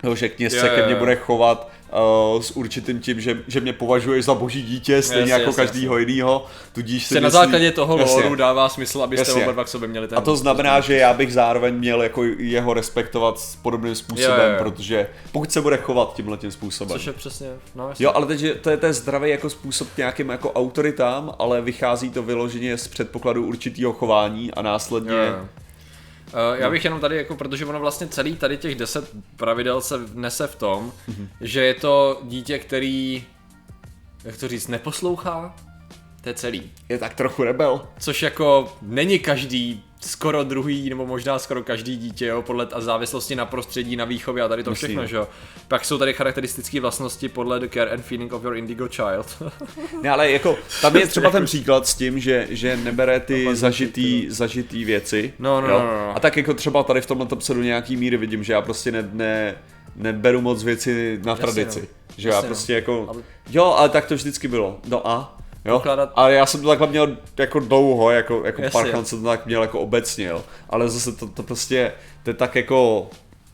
Jo, 0.03 0.15
že 0.15 0.29
kněz 0.29 0.53
se 0.53 0.69
ke 0.69 0.85
mně 0.85 0.95
bude 0.95 1.15
chovat 1.15 1.69
uh, 1.91 2.41
s 2.41 2.51
určitým 2.51 2.99
tím, 2.99 3.21
že, 3.21 3.43
že 3.47 3.61
mě 3.61 3.73
považuješ 3.73 4.25
za 4.25 4.33
boží 4.33 4.63
dítě, 4.63 5.01
stejně 5.01 5.21
Jasně, 5.21 5.33
jako 5.33 5.49
jasně, 5.49 5.65
každýho 5.65 5.97
jinýho, 5.97 6.45
tudíž 6.73 7.05
si 7.05 7.13
Se 7.13 7.21
na 7.21 7.29
základě 7.29 7.71
toho 7.71 7.97
Jasně. 7.97 8.23
loru 8.23 8.35
dává 8.35 8.69
smysl, 8.69 9.03
abyste 9.03 9.31
Jasně. 9.31 9.43
oba 9.43 9.51
dva 9.51 9.63
k 9.63 9.67
sobě 9.67 9.87
měli 9.87 10.07
ten 10.07 10.17
A 10.17 10.21
to 10.21 10.35
znamená, 10.35 10.79
že 10.79 10.95
já 10.95 11.13
bych 11.13 11.33
zároveň 11.33 11.75
měl 11.75 12.03
jako 12.03 12.23
jeho 12.23 12.73
respektovat 12.73 13.39
s 13.39 13.55
podobným 13.55 13.95
způsobem, 13.95 14.39
Jo, 14.39 14.45
jo, 14.45 14.51
jo. 14.51 14.57
protože 14.57 15.07
pokud 15.31 15.51
se 15.51 15.61
bude 15.61 15.77
chovat 15.77 16.13
tímhle 16.15 16.37
tím 16.37 16.51
způsobem. 16.51 16.97
Což 16.97 17.05
je 17.05 17.13
přesně, 17.13 17.47
no 17.75 17.89
jasně. 17.89 18.05
Jo, 18.05 18.11
ale 18.15 18.25
teď, 18.25 18.61
to 18.61 18.69
je, 18.69 18.77
to 18.77 18.85
je 18.85 18.93
zdravý 18.93 19.29
jako 19.29 19.49
způsob 19.49 19.87
k 19.95 19.97
nějakým 19.97 20.29
jako 20.29 20.51
autoritám, 20.51 21.35
ale 21.39 21.61
vychází 21.61 22.09
to 22.09 22.23
vyloženě 22.23 22.77
z 22.77 22.87
předpokladu 22.87 23.45
určitého 23.45 23.93
chování 23.93 24.51
a 24.51 24.61
následně... 24.61 25.11
Jo, 25.11 25.17
jo. 25.17 25.45
Uh, 26.53 26.59
já 26.59 26.69
bych 26.69 26.83
jenom 26.85 26.99
tady, 26.99 27.17
jako, 27.17 27.35
protože 27.35 27.65
ono 27.65 27.79
vlastně 27.79 28.07
celý 28.07 28.35
tady 28.35 28.57
těch 28.57 28.75
deset 28.75 29.11
pravidel 29.35 29.81
se 29.81 29.95
nese 30.13 30.47
v 30.47 30.55
tom, 30.55 30.91
Mhm. 31.07 31.29
že 31.41 31.63
je 31.65 31.73
to 31.73 32.21
dítě, 32.23 32.59
který, 32.59 33.23
jak 34.23 34.37
to 34.37 34.47
říct, 34.47 34.67
neposlouchá, 34.67 35.55
to 36.21 36.29
je 36.29 36.33
celý. 36.33 36.71
Je 36.89 36.97
tak 36.97 37.13
trochu 37.13 37.43
rebel. 37.43 37.87
Což 37.99 38.21
jako 38.23 38.77
není 38.81 39.19
každý, 39.19 39.83
skoro 40.05 40.43
druhý, 40.43 40.89
nebo 40.89 41.05
možná 41.05 41.39
skoro 41.39 41.63
každý 41.63 41.97
dítě, 41.97 42.25
jo, 42.25 42.41
podle 42.41 42.67
a 42.71 42.81
závislosti 42.81 43.35
na 43.35 43.45
prostředí, 43.45 43.95
na 43.95 44.05
výchově 44.05 44.43
a 44.43 44.47
tady 44.47 44.63
to 44.63 44.69
Myslím. 44.69 44.87
všechno, 44.89 45.05
že 45.05 45.15
jo. 45.15 45.27
Pak 45.67 45.85
jsou 45.85 45.97
tady 45.97 46.13
charakteristické 46.13 46.81
vlastnosti 46.81 47.29
podle 47.29 47.59
The 47.59 47.67
Care 47.67 47.91
and 47.91 48.01
Feeling 48.01 48.33
of 48.33 48.43
Your 48.43 48.55
Indigo 48.57 48.87
Child. 48.87 49.43
Ne, 50.01 50.09
ale 50.09 50.31
jako, 50.31 50.57
tam 50.81 50.95
je 50.95 51.07
třeba 51.07 51.29
ten 51.29 51.45
příklad 51.45 51.87
s 51.87 51.95
tím, 51.95 52.19
že, 52.19 52.47
že 52.49 52.77
nebere 52.77 53.19
ty 53.19 53.55
zažitý, 53.55 54.25
zažitý 54.29 54.85
věci. 54.85 55.33
No, 55.39 55.61
no, 55.61 55.67
jo? 55.67 55.79
no, 55.79 55.85
no, 55.85 55.91
no. 56.07 56.15
A 56.15 56.19
tak 56.19 56.37
jako 56.37 56.53
třeba 56.53 56.83
tady 56.83 57.01
v 57.01 57.05
tomhle 57.05 57.27
se 57.39 57.53
do 57.53 57.61
nějaký 57.61 57.97
míry 57.97 58.17
vidím, 58.17 58.43
že 58.43 58.53
já 58.53 58.61
prostě 58.61 58.91
ne, 58.91 59.09
ne, 59.13 59.55
neberu 59.95 60.41
moc 60.41 60.63
věci 60.63 61.19
na 61.25 61.35
tradici. 61.35 61.81
no. 61.81 61.87
Že 62.17 62.29
já 62.29 62.35
Jasně, 62.35 62.47
no. 62.49 62.53
prostě 62.55 62.73
jako, 62.73 63.05
Ale- 63.09 63.21
jo, 63.49 63.63
ale 63.65 63.89
tak 63.89 64.05
to 64.05 64.15
vždycky 64.15 64.47
bylo. 64.47 64.79
No 64.87 65.07
a? 65.07 65.34
Jo? 65.65 65.73
Pokládat- 65.79 66.11
Ale 66.15 66.33
já 66.33 66.45
jsem 66.45 66.61
to 66.61 66.67
takhle 66.67 66.87
měl 66.87 67.17
jako 67.39 67.59
dlouho, 67.59 68.11
jako, 68.11 68.41
jako 68.45 68.61
Jasně. 68.61 68.81
parchant 68.81 69.07
jsem 69.07 69.19
to 69.21 69.25
tak 69.25 69.45
měl 69.45 69.61
jako 69.61 69.79
obecně, 69.79 70.25
jo. 70.25 70.43
Ale 70.69 70.89
zase 70.89 71.11
to, 71.11 71.27
to 71.27 71.43
prostě, 71.43 71.91
to 72.23 72.29
je 72.29 72.33
tak 72.33 72.55
jako, 72.55 73.09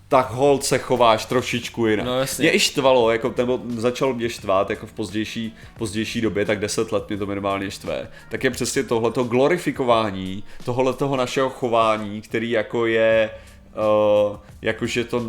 tak 0.08 0.32
hold 0.32 0.63
se 0.63 0.77
chováš 0.77 1.25
trošičku 1.25 1.88
jinak. 1.88 2.06
No, 2.06 2.20
jasně. 2.20 2.44
Mě 2.44 2.53
i 2.56 2.60
štvalo, 2.60 3.12
jako, 3.12 3.34
nebo 3.38 3.60
začalo 3.77 4.13
mě 4.13 4.30
štvát 4.30 4.70
jako 4.70 4.88
v 4.88 4.94
pozdější, 4.94 5.56
pozdější 5.77 6.22
době, 6.22 6.46
tak 6.46 6.60
10 6.60 6.91
let 6.91 7.10
mě 7.10 7.18
to 7.18 7.25
minimálně 7.25 7.72
štve, 7.72 8.08
tak 8.30 8.44
je 8.44 8.50
přesně 8.51 8.84
tohleto 8.84 9.24
glorifikování 9.24 10.44
tohle 10.65 10.94
toho 10.94 11.15
našeho 11.15 11.50
chování, 11.50 12.22
který 12.22 12.50
jako 12.51 12.86
je, 12.86 13.30
uh, 14.32 14.38
jakože 14.62 15.03
to, 15.03 15.24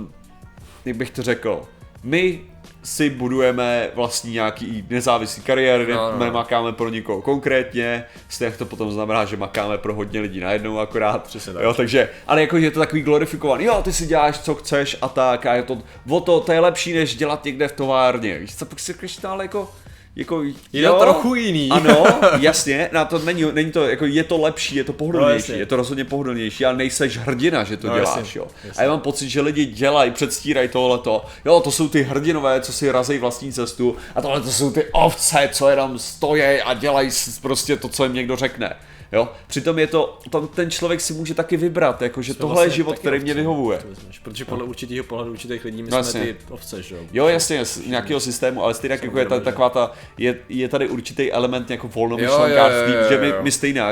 jak 0.85 0.97
bych 0.97 1.11
to 1.11 1.23
řekl, 1.23 1.63
my 2.03 2.41
si 2.83 3.11
budujeme 3.11 3.91
vlastní 3.95 4.33
nějaký 4.33 4.85
nezávislý 4.91 5.43
kariéry, 5.43 5.93
No, 5.93 5.97
no, 5.97 6.19
no. 6.19 6.25
nemakáme 6.25 6.73
pro 6.73 6.89
nikoho 6.89 7.23
konkrétně, 7.23 8.05
stejně 8.29 8.57
to 8.57 8.67
potom 8.67 8.93
znamená, 8.93 9.25
že 9.25 9.37
makáme 9.37 9.79
pro 9.79 9.95
hodně 9.95 10.21
lidí 10.21 10.41
najednou 10.41 10.79
akorát. 10.79 11.23
Přesně 11.23 11.53
tak. 11.53 11.63
Jo, 11.63 11.75
takže, 11.75 12.09
ale 12.27 12.41
jako 12.41 12.57
je 12.57 12.71
to 12.71 12.81
takový 12.81 13.03
glorifikovaný, 13.03 13.65
jo, 13.65 13.81
ty 13.85 13.93
si 13.93 14.07
děláš, 14.07 14.39
co 14.39 14.55
chceš 14.55 14.97
a 15.03 15.09
tak, 15.09 15.47
a 15.47 15.55
je 15.55 15.63
to, 15.63 15.79
o 16.09 16.21
to, 16.21 16.41
to 16.41 16.53
je 16.53 16.61
lepší, 16.61 16.93
než 16.93 17.17
dělat 17.17 17.45
někde 17.45 17.69
v 17.69 17.73
továrně, 17.73 18.39
víš 18.39 18.57
co, 18.57 18.67
pak 18.67 18.81
si 18.81 18.95
no, 19.25 19.31
ale 19.31 19.45
jako, 19.45 19.71
jako, 20.17 20.43
Je 20.73 20.89
to 20.89 20.99
trochu 21.01 21.35
jiný. 21.35 21.71
Ano, 21.71 22.07
jasně, 22.41 22.89
na 22.93 23.05
to 23.05 23.19
není, 23.19 23.45
není 23.53 23.71
to, 23.73 23.89
jako 23.89 24.07
je 24.07 24.25
to 24.25 24.39
lepší, 24.41 24.77
je 24.77 24.85
to 24.85 24.93
No, 24.93 24.99
pohodlnější, 24.99 25.37
jasně. 25.53 25.55
je 25.55 25.67
to 25.67 25.77
rozhodně 25.77 26.05
pohodlnější, 26.05 26.65
ale 26.65 26.77
nejseš 26.77 27.17
hrdina, 27.19 27.65
že 27.65 27.77
to 27.77 27.87
No, 27.89 27.95
děláš, 27.95 28.17
jasně, 28.19 28.39
jo. 28.41 28.47
jasně. 28.65 28.81
A 28.81 28.83
já 28.85 28.91
mám 28.91 29.01
pocit, 29.01 29.29
že 29.29 29.41
lidi 29.41 29.67
dělají, 29.67 30.11
předstírají 30.11 30.69
tohleto, 30.69 31.25
jo, 31.45 31.61
to 31.61 31.71
jsou 31.71 31.89
ty 31.89 32.03
hrdinové, 32.03 32.61
co 32.61 32.73
si 32.73 32.91
razí 32.93 33.19
vlastní 33.19 33.53
cestu, 33.53 33.97
a 34.15 34.23
tohle 34.23 34.41
to 34.41 34.53
jsou 34.53 34.71
ty 34.71 34.85
ovce, 34.93 35.49
co 35.53 35.69
jenom 35.69 35.99
stojí 35.99 36.43
a 36.43 36.75
dělají 36.75 37.11
prostě 37.43 37.77
to, 37.77 37.89
co 37.89 38.05
jim 38.05 38.15
někdo 38.15 38.37
řekne. 38.37 38.75
Jo? 39.13 39.29
Přitom 39.47 39.79
je 39.79 39.87
to, 39.87 40.19
tam 40.31 40.49
ten 40.49 40.71
člověk 40.71 41.01
si 41.01 41.13
může 41.13 41.35
taky 41.35 41.57
vybrat, 41.57 42.03
jako, 42.03 42.23
že 42.23 42.33
Jsme 42.33 42.41
tohle 42.41 42.55
vlastně 42.55 42.73
je 42.73 42.77
život, 42.77 42.99
který 42.99 43.17
ovce, 43.17 43.25
mě 43.25 43.35
vyhovuje. 43.35 43.79
vezmeš, 43.89 44.19
Protože 44.19 44.45
podle 44.45 44.65
určitého 44.65 45.05
pohledu 45.05 45.31
určitých 45.31 45.65
lidí 45.65 45.83
my 45.83 45.91
No, 45.91 46.05
jsme 46.05 46.21
ty 46.21 46.37
ovce, 46.51 46.83
že 46.83 46.95
jo? 46.95 47.01
Jo, 47.13 47.27
jasně, 47.29 47.65
z 47.65 47.87
nějakého 47.87 48.21
systému, 48.21 48.65
ale 48.65 48.75
stejně 48.75 48.99
jako 49.03 49.19
je 49.19 49.27
ta, 49.27 49.41
taková 49.41 49.71
ta, 49.71 49.93
je, 50.19 50.39
je 50.49 50.69
tady 50.69 50.89
určitý 50.89 51.33
element 51.33 51.71
jako 51.71 51.89
volnomyšlenkářství, 51.89 52.93
že 53.09 53.19
my, 53.21 53.33
my 53.43 53.51
stejně, 53.51 53.83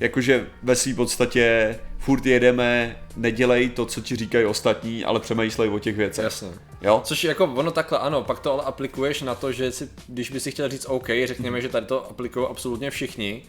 jakože 0.00 0.46
ve 0.62 0.76
své 0.76 0.94
podstatě 0.94 1.76
furt 1.98 2.26
jedeme, 2.26 2.96
nedělej 3.16 3.68
to, 3.68 3.86
co 3.86 4.00
ti 4.00 4.16
říkají 4.16 4.44
ostatní, 4.44 5.04
ale 5.04 5.20
přemýšlej 5.20 5.68
o 5.68 5.78
těch 5.78 5.96
věcech. 5.96 6.24
Jasně. 6.24 6.48
Jo? 6.82 7.00
Což 7.04 7.24
jako 7.24 7.44
ono 7.44 7.70
takhle 7.70 7.98
ano, 7.98 8.22
pak 8.22 8.40
to 8.40 8.52
ale 8.52 8.62
aplikuješ 8.62 9.22
na 9.22 9.34
to, 9.34 9.52
že 9.52 9.72
si, 9.72 9.88
když 10.08 10.30
by 10.30 10.40
si 10.40 10.50
chtěl 10.50 10.68
říct 10.68 10.86
OK, 10.88 11.08
řekněme, 11.24 11.60
že 11.60 11.68
tady 11.68 11.86
to 11.86 12.10
aplikují 12.10 12.46
absolutně 12.50 12.90
všichni, 12.90 13.42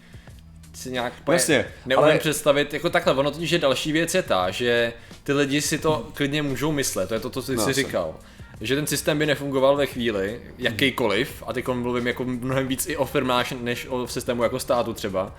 si 0.74 0.92
nějak 0.92 1.14
Jasně, 1.32 1.66
neumím 1.86 2.04
ale- 2.06 2.20
představit, 2.20 2.74
jako 2.74 2.90
takhle, 2.90 3.14
ono 3.14 3.32
totiž 3.32 3.52
je 3.52 3.60
další 3.60 3.92
věc 3.92 4.16
je 4.16 4.22
ta, 4.24 4.52
že 4.52 4.94
ty 5.24 5.34
lidi 5.34 5.62
si 5.62 5.78
to 5.78 6.08
klidně 6.14 6.42
můžou 6.42 6.72
myslet, 6.72 7.08
to 7.08 7.14
je 7.14 7.20
to, 7.20 7.30
co 7.30 7.42
jsi 7.42 7.56
No, 7.56 7.64
si 7.64 7.70
jasně. 7.70 7.84
říkal. 7.84 8.16
Že 8.62 8.76
ten 8.76 8.88
systém 8.88 9.20
by 9.20 9.26
nefungoval 9.26 9.76
ve 9.76 9.86
chvíli, 9.86 10.42
jakýkoliv, 10.58 11.44
a 11.48 11.54
teď 11.54 11.68
mluvím 11.68 12.08
jako 12.08 12.24
mnohem 12.24 12.68
víc 12.68 12.88
i 12.88 12.98
o 12.98 13.06
firmách, 13.06 13.52
než 13.52 13.88
o 13.90 14.08
systému 14.08 14.44
jako 14.44 14.60
státu 14.60 14.94
třeba, 14.94 15.36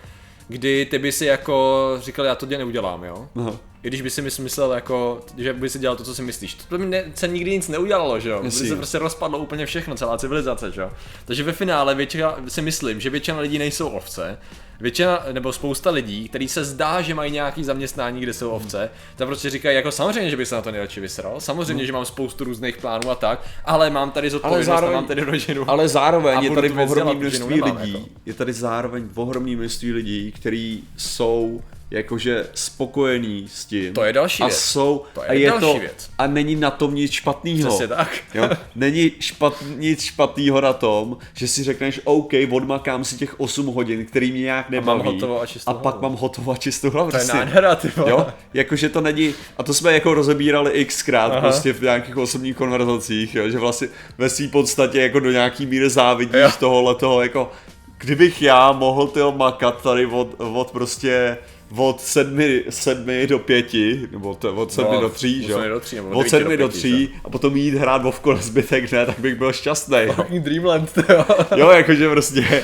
kdy 0.48 0.86
ty 0.86 0.98
by 0.98 1.12
si 1.12 1.26
jako 1.26 1.88
říkal, 2.00 2.24
já 2.24 2.34
to 2.34 2.46
dě 2.46 2.58
neudělám, 2.58 3.04
jo? 3.04 3.28
Aha. 3.36 3.56
I 3.82 3.88
když 3.88 4.02
by 4.02 4.10
si 4.10 4.22
mys- 4.22 4.42
myslel, 4.42 4.72
jako, 4.72 5.20
že 5.36 5.52
by 5.52 5.68
si 5.70 5.78
dělal 5.78 5.96
to, 5.96 6.04
co 6.04 6.14
si 6.14 6.22
myslíš. 6.22 6.54
To 6.54 6.78
by 6.78 6.86
ne, 6.86 7.04
se 7.14 7.28
nikdy 7.28 7.50
nic 7.50 7.68
neudělalo, 7.68 8.20
že 8.20 8.28
jo? 8.30 8.40
By 8.40 8.46
Jasně. 8.46 8.68
se 8.68 8.76
prostě 8.76 8.98
rozpadlo 8.98 9.38
úplně 9.38 9.66
všechno, 9.66 9.94
celá 9.94 10.18
civilizace, 10.18 10.72
že 10.72 10.80
jo? 10.80 10.90
Takže 11.24 11.42
ve 11.42 11.52
finále 11.52 11.94
většina, 11.94 12.36
si 12.48 12.62
myslím, 12.62 13.00
že 13.00 13.10
většina 13.10 13.38
lidí 13.40 13.58
nejsou 13.58 13.88
ovce. 13.88 14.38
Většina, 14.80 15.24
nebo 15.32 15.52
spousta 15.52 15.90
lidí, 15.90 16.28
který 16.28 16.48
se 16.48 16.64
zdá, 16.64 17.02
že 17.02 17.14
mají 17.14 17.32
nějaký 17.32 17.64
zaměstnání, 17.64 18.20
kde 18.20 18.32
jsou 18.32 18.50
ovce, 18.50 18.90
tak 19.16 19.28
prostě 19.28 19.50
říkají, 19.50 19.76
jako 19.76 19.90
samozřejmě, 19.90 20.30
že 20.30 20.36
by 20.36 20.46
se 20.46 20.54
na 20.54 20.62
to 20.62 20.70
nejradši 20.70 21.00
vysral, 21.00 21.40
samozřejmě, 21.40 21.86
že 21.86 21.92
mám 21.92 22.04
spoustu 22.04 22.44
různých 22.44 22.76
plánů 22.76 23.10
a 23.10 23.14
tak, 23.14 23.46
ale 23.64 23.90
mám 23.90 24.10
tady 24.10 24.30
zodpovědnost, 24.30 24.66
zároveň- 24.66 24.96
a 24.96 25.00
mám 25.00 25.08
tady 25.08 25.20
rodinu. 25.22 25.70
Ale 25.70 25.88
zároveň 25.88 26.42
je 26.42 26.50
tady 26.50 26.70
ohromné 26.70 27.14
množství 27.14 27.62
lidí, 27.62 27.92
jako. 27.92 28.08
je 28.26 28.34
tady 28.34 28.52
zároveň 28.52 29.08
ohromné 29.14 29.56
množství 29.56 29.92
lidí, 29.92 30.32
kteří 30.32 30.84
jsou 30.96 31.60
jakože 31.92 32.46
spokojení 32.54 33.46
s 33.52 33.64
tím. 33.64 33.94
To 33.94 34.04
je 34.04 34.12
další 34.12 34.42
a 34.42 34.46
věc. 34.46 34.58
Jsou, 34.58 35.02
To 35.14 35.22
je 35.22 35.28
a 35.28 35.32
je 35.32 35.50
další 35.50 35.66
to, 35.66 35.78
věc. 35.78 36.10
A 36.18 36.26
není 36.26 36.56
na 36.56 36.70
tom 36.70 36.94
nic 36.94 37.12
špatného. 37.12 37.68
Přesně 37.68 37.88
tak. 37.88 38.08
Jo? 38.34 38.50
Není 38.76 39.12
špat, 39.20 39.64
nic 39.76 40.02
špatného 40.02 40.60
na 40.60 40.72
tom, 40.72 41.16
že 41.34 41.48
si 41.48 41.62
řekneš, 41.64 42.00
OK, 42.04 42.32
odmakám 42.50 43.04
si 43.04 43.16
těch 43.16 43.40
8 43.40 43.66
hodin, 43.66 44.06
který 44.06 44.32
mě 44.32 44.40
nějak 44.40 44.70
nebaví. 44.70 45.02
hotovo 45.04 45.40
a 45.42 45.46
čistou 45.46 45.70
a 45.70 45.74
pak 45.74 46.00
mám 46.00 46.12
hotovo 46.16 46.52
a 46.52 46.56
čistou 46.56 46.90
hlavu. 46.90 47.10
To 47.10 47.16
je 47.16 47.24
nádhera, 47.24 47.74
ty. 47.74 47.92
Jo, 48.06 48.26
jakože 48.54 48.88
to 48.88 49.00
není, 49.00 49.34
a 49.58 49.62
to 49.62 49.74
jsme 49.74 49.92
jako 49.92 50.14
rozebírali 50.14 50.84
xkrát 50.84 51.32
Aha. 51.32 51.40
prostě 51.40 51.72
v 51.72 51.82
nějakých 51.82 52.16
osobních 52.16 52.56
konverzacích, 52.56 53.34
jo, 53.34 53.50
že 53.50 53.58
vlastně 53.58 53.88
ve 54.18 54.28
své 54.30 54.48
podstatě 54.48 55.00
jako 55.00 55.20
do 55.20 55.30
nějaký 55.30 55.66
míry 55.66 55.90
závidíš 55.90 56.34
Jo. 56.40 56.50
tohohle 56.60 56.94
toho, 56.94 57.22
jako 57.22 57.52
kdybych 57.98 58.42
já 58.42 58.72
mohl 58.72 59.06
tyho 59.06 59.32
makat 59.32 59.82
tady 59.82 60.06
od, 60.06 60.28
od 60.38 60.70
prostě 60.70 61.38
od 61.76 62.00
sedmi, 62.00 62.64
sedmi 62.70 63.26
do 63.26 63.38
pěti, 63.38 64.08
nebo 64.10 64.34
to, 64.34 64.54
od 64.54 64.72
sedmi 64.72 64.94
No, 64.94 65.00
do 65.00 65.08
tří, 65.08 65.42
že 65.42 65.68
do 65.68 65.80
tří, 65.80 65.96
nebo 65.96 66.10
od 66.10 66.28
sedmi 66.28 66.56
do 66.56 66.64
do 66.64 66.68
pěti, 66.68 66.78
tří 66.78 67.10
a 67.24 67.30
potom 67.30 67.56
jít 67.56 67.74
hrát 67.74 68.02
Vovko 68.02 68.32
na 68.34 68.40
zbytek, 68.40 68.92
ne, 68.92 69.06
tak 69.06 69.18
bych 69.18 69.34
byl 69.34 69.52
šťastný. 69.52 69.98
Fucking 70.14 70.44
Dreamland, 70.44 70.92
to 70.92 71.12
jo. 71.12 71.24
Jo, 71.56 71.70
jakože 71.70 72.08
prostě 72.08 72.62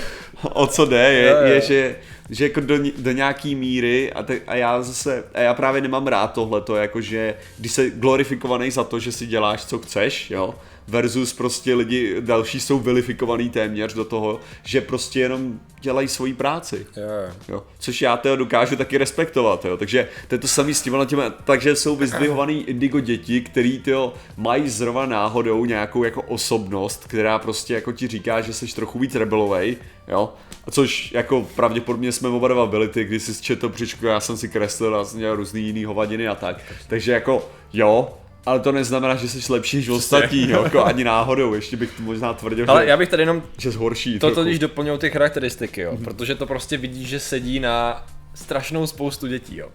o 0.53 0.67
co 0.67 0.87
jde, 0.87 1.13
je, 1.13 1.29
Jo, 1.31 1.37
jo. 1.37 1.47
je 1.47 1.61
že, 1.61 1.97
že 2.31 2.45
jako 2.45 2.61
do, 2.61 2.79
do 2.99 3.13
nějaký 3.13 3.55
míry 3.55 4.13
a, 4.13 4.23
te, 4.23 4.41
a 4.47 4.55
já 4.55 4.83
zase, 4.83 5.25
a 5.35 5.41
já 5.41 5.55
právě 5.55 5.81
nemám 5.81 6.07
rád 6.07 6.33
tohleto, 6.33 6.77
jakože 6.77 7.35
když 7.59 7.73
se 7.73 7.91
glorifikovaný 7.91 8.71
za 8.71 8.85
to, 8.85 9.01
že 9.01 9.13
si 9.13 9.27
děláš 9.27 9.65
co 9.65 9.79
chceš, 9.79 10.31
jo, 10.31 10.55
versus 10.89 11.33
prostě 11.33 11.75
lidi 11.75 12.17
další 12.21 12.61
jsou 12.61 12.79
vilifikovaný 12.79 13.51
téměř 13.51 13.95
do 13.95 14.05
toho, 14.05 14.41
že 14.63 14.81
prostě 14.81 15.21
jenom 15.21 15.61
dělají 15.81 16.09
svoji 16.09 16.35
práci. 16.35 16.87
Jo, 16.97 17.35
jo. 17.49 17.65
Což 17.79 18.03
já 18.03 18.17
toho 18.17 18.37
dokážu 18.37 18.77
taky 18.77 18.99
respektovat, 18.99 19.65
jo. 19.65 19.77
takže 19.77 20.09
to 20.29 20.35
je 20.35 20.39
to 20.39 20.49
samý 20.49 20.75
s 20.75 20.83
těma, 20.83 21.05
těma, 21.05 21.31
takže 21.31 21.77
jsou 21.77 21.97
vyzdvihovaný 21.97 22.63
indigo 22.63 23.01
děti, 23.01 23.41
který 23.41 23.79
tyjo, 23.79 24.15
mají 24.37 24.69
zrovna 24.69 25.07
náhodou 25.07 25.65
nějakou 25.65 26.05
jako 26.05 26.23
osobnost, 26.23 27.05
která 27.07 27.39
prostě 27.39 27.75
jako 27.75 27.93
ti 27.93 28.09
říká, 28.09 28.41
že 28.41 28.53
jsi 28.53 28.67
trochu 28.67 28.99
víc 28.99 29.15
rebelovej, 29.15 29.77
jo, 30.09 30.33
a 30.67 30.71
což 30.71 31.13
jako 31.13 31.47
pravděpodobně 31.57 32.13
jsme 32.13 32.29
oba 32.29 32.49
dva 32.49 32.67
byli 32.67 32.89
ty, 32.89 33.05
když 33.05 33.23
jsi 33.23 33.43
četl 33.43 33.69
příčku, 33.69 34.07
já 34.07 34.21
jsem 34.21 34.37
si 34.37 34.49
kreslil 34.49 34.97
a 34.97 35.05
jsem 35.05 35.21
dělal 35.21 35.37
různý 35.37 35.63
jiný 35.63 35.85
hovadiny 35.85 36.29
a 36.29 36.35
tak, 36.35 36.57
takže 36.89 37.13
jako 37.13 37.49
jo, 37.73 38.09
ale 38.49 38.61
to 38.61 38.73
neznamená, 38.73 39.15
že 39.17 39.29
jsi 39.29 39.53
lepší 39.53 39.77
než 39.77 39.89
ostatní, 39.89 40.51
jo, 40.51 40.63
jako 40.65 40.85
ani 40.85 41.05
náhodou, 41.05 41.55
ještě 41.55 41.77
bych 41.77 41.91
to 41.93 42.03
možná 42.03 42.35
tvrdil, 42.35 42.65
Ale 42.69 42.83
že, 42.85 42.91
já 42.91 42.97
bych 42.97 43.09
tady 43.09 43.23
jenom 43.23 43.43
že 43.59 43.73
jsi 43.73 43.79
horší. 43.79 44.19
to 44.19 44.35
totiž 44.35 44.59
doplňují 44.59 44.99
ty 44.99 45.11
charakteristiky, 45.11 45.81
jo, 45.81 45.97
protože 46.05 46.35
to 46.35 46.47
prostě 46.47 46.77
vidíš, 46.77 47.09
že 47.09 47.21
sedí 47.21 47.61
na 47.61 48.07
strašnou 48.35 48.87
spoustu 48.87 49.27
dětí, 49.27 49.57
jo. 49.57 49.69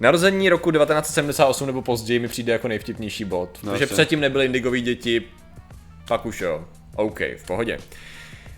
Narození 0.00 0.48
roku 0.48 0.70
1978 0.70 1.66
nebo 1.66 1.82
později 1.82 2.18
mi 2.20 2.28
přijde 2.28 2.52
jako 2.52 2.68
nejvtipnější 2.68 3.24
bod, 3.24 3.58
No, 3.62 3.72
protože 3.72 3.86
předtím 3.86 4.20
nebyly 4.20 4.44
indigový 4.44 4.80
děti, 4.80 5.22
pak 6.08 6.26
už 6.26 6.40
jo, 6.40 6.64
OK, 6.96 7.20
v 7.20 7.46
pohodě. 7.46 7.78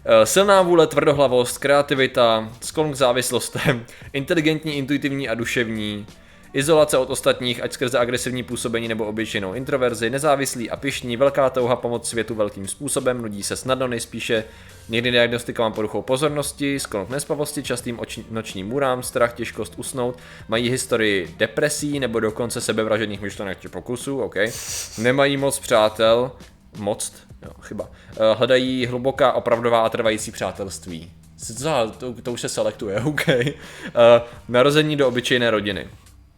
Eh, 0.04 0.26
Silná 0.26 0.62
vůle, 0.62 0.86
tvrdohlavost, 0.86 1.58
kreativita, 1.58 2.48
sklon 2.60 2.92
k 2.92 2.94
závislostem, 2.94 3.84
inteligentní, 4.12 4.76
intuitivní 4.76 5.28
a 5.28 5.34
duševní, 5.34 6.06
izolace 6.52 6.98
od 6.98 7.10
ostatních, 7.10 7.62
ať 7.62 7.72
skrze 7.72 7.98
agresivní 7.98 8.42
působení 8.42 8.88
nebo 8.88 9.04
obyčejnou 9.06 9.54
introverzi, 9.54 10.10
nezávislý 10.10 10.70
a 10.70 10.76
pyšní, 10.76 11.16
velká 11.16 11.50
touha 11.50 11.76
pomoct 11.76 12.08
světu 12.08 12.34
velkým 12.34 12.68
způsobem, 12.68 13.22
nudí 13.22 13.42
se 13.42 13.56
snadno, 13.56 13.88
nejspíše 13.88 14.44
někdy 14.88 15.10
diagnostikován 15.10 15.72
poruchou 15.72 16.02
pozornosti, 16.02 16.78
sklon 16.80 17.06
k 17.06 17.10
nespavosti, 17.10 17.62
častým 17.62 17.96
oči- 17.96 18.24
nočním 18.30 18.66
můrám, 18.68 19.02
strach, 19.02 19.32
těžkost 19.34 19.74
usnout, 19.76 20.18
mají 20.48 20.70
historii 20.70 21.34
depresí 21.36 22.00
nebo 22.00 22.20
dokonce 22.20 22.60
sebevražedných 22.60 23.20
myšlenek 23.20 23.60
či 23.60 23.68
pokusů, 23.68 24.20
OK. 24.20 24.34
Nemají 24.98 25.36
moc 25.36 25.58
přátel, 25.58 26.32
moc, 26.78 27.12
jo, 27.42 27.50
chyba. 27.62 27.90
Eh, 28.10 28.34
Hledají 28.34 28.86
hluboká, 28.86 29.32
opravdová 29.32 29.80
a 29.80 29.88
trvající 29.88 30.30
přátelství. 30.32 31.10
To, 31.98 32.14
to 32.22 32.32
už 32.32 32.40
se 32.40 32.48
selektuje, 32.48 33.00
OK. 33.04 33.28
Eh, 33.28 33.50
Narození 34.48 34.96
do 34.96 35.08
obyčejné 35.08 35.50
rodiny. 35.50 35.88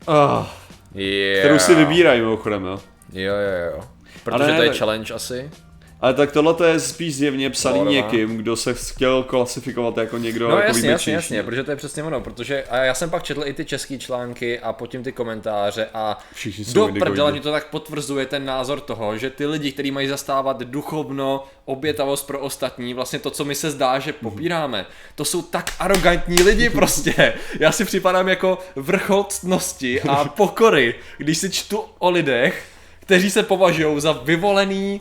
Ah, 0.09 0.47
Yeah. 0.95 1.39
kterou 1.45 1.59
si 1.59 1.75
vybírají 1.75 2.21
mimochodem, 2.21 2.65
jo. 2.65 2.81
Jo, 3.13 3.35
jo, 3.35 3.73
jo. 3.77 3.81
Protože 4.25 4.45
Ale 4.45 4.57
to 4.57 4.63
je 4.63 4.73
challenge 4.75 5.15
asi. 5.15 5.51
Ale 6.01 6.15
tak 6.15 6.33
tohle 6.33 6.69
je 6.69 6.81
spíš 6.81 7.17
zjevně 7.17 7.51
psaný 7.51 7.79
Lorova. 7.79 7.97
někým, 7.97 8.37
kdo 8.37 8.57
se 8.57 8.75
chtěl 8.75 9.23
klasifikovat 9.23 9.97
jako 9.97 10.19
někdo 10.19 10.49
No 10.49 10.57
jako 10.57 10.69
jasně, 10.69 10.91
jasně, 10.91 11.13
jasně, 11.13 11.43
protože 11.43 11.65
to 11.65 11.71
je 11.71 11.77
přesně 11.77 12.03
ono, 12.03 12.21
protože 12.21 12.63
a 12.63 12.77
já 12.77 12.95
jsem 12.95 13.11
pak 13.11 13.23
četl 13.23 13.43
i 13.47 13.53
ty 13.53 13.65
český 13.65 13.99
články 13.99 14.59
a 14.61 14.73
potom 14.73 15.03
ty 15.03 15.13
komentáře 15.13 15.89
a 15.95 16.19
Všichni 16.35 16.65
do 16.75 16.89
prdele 16.99 17.33
mi 17.33 17.41
to 17.41 17.51
tak 17.53 17.67
potvrzuje 17.71 18.27
ten 18.27 18.45
názor 18.45 18.81
toho, 18.81 19.19
že 19.19 19.31
ty 19.31 19.47
lidi, 19.47 19.73
kteří 19.73 19.91
mají 19.91 20.09
zastávat 20.09 20.59
duchovno, 20.59 21.45
obětavost 21.65 22.27
pro 22.27 22.41
ostatní, 22.41 22.95
vlastně 22.95 23.19
to, 23.19 23.31
co 23.31 23.45
mi 23.45 23.55
se 23.55 23.71
zdá, 23.71 23.99
že 23.99 24.13
popíráme, 24.13 24.87
to 25.15 25.25
jsou 25.25 25.43
tak 25.43 25.73
arrogantní 25.79 26.43
lidi 26.43 26.71
prostě. 26.71 27.33
Já 27.61 27.73
si 27.73 27.85
připadám 27.85 28.29
jako 28.29 28.59
vrchol 28.77 29.25
ctnosti 29.25 30.03
a 30.03 30.25
pokory, 30.37 30.95
když 31.19 31.39
si 31.39 31.51
čtu 31.51 31.85
o 31.99 32.11
lidech, 32.11 32.65
kteří 33.01 33.31
se 33.31 33.43
považují 33.43 34.01
za 34.01 34.13
vyvolený 34.13 35.01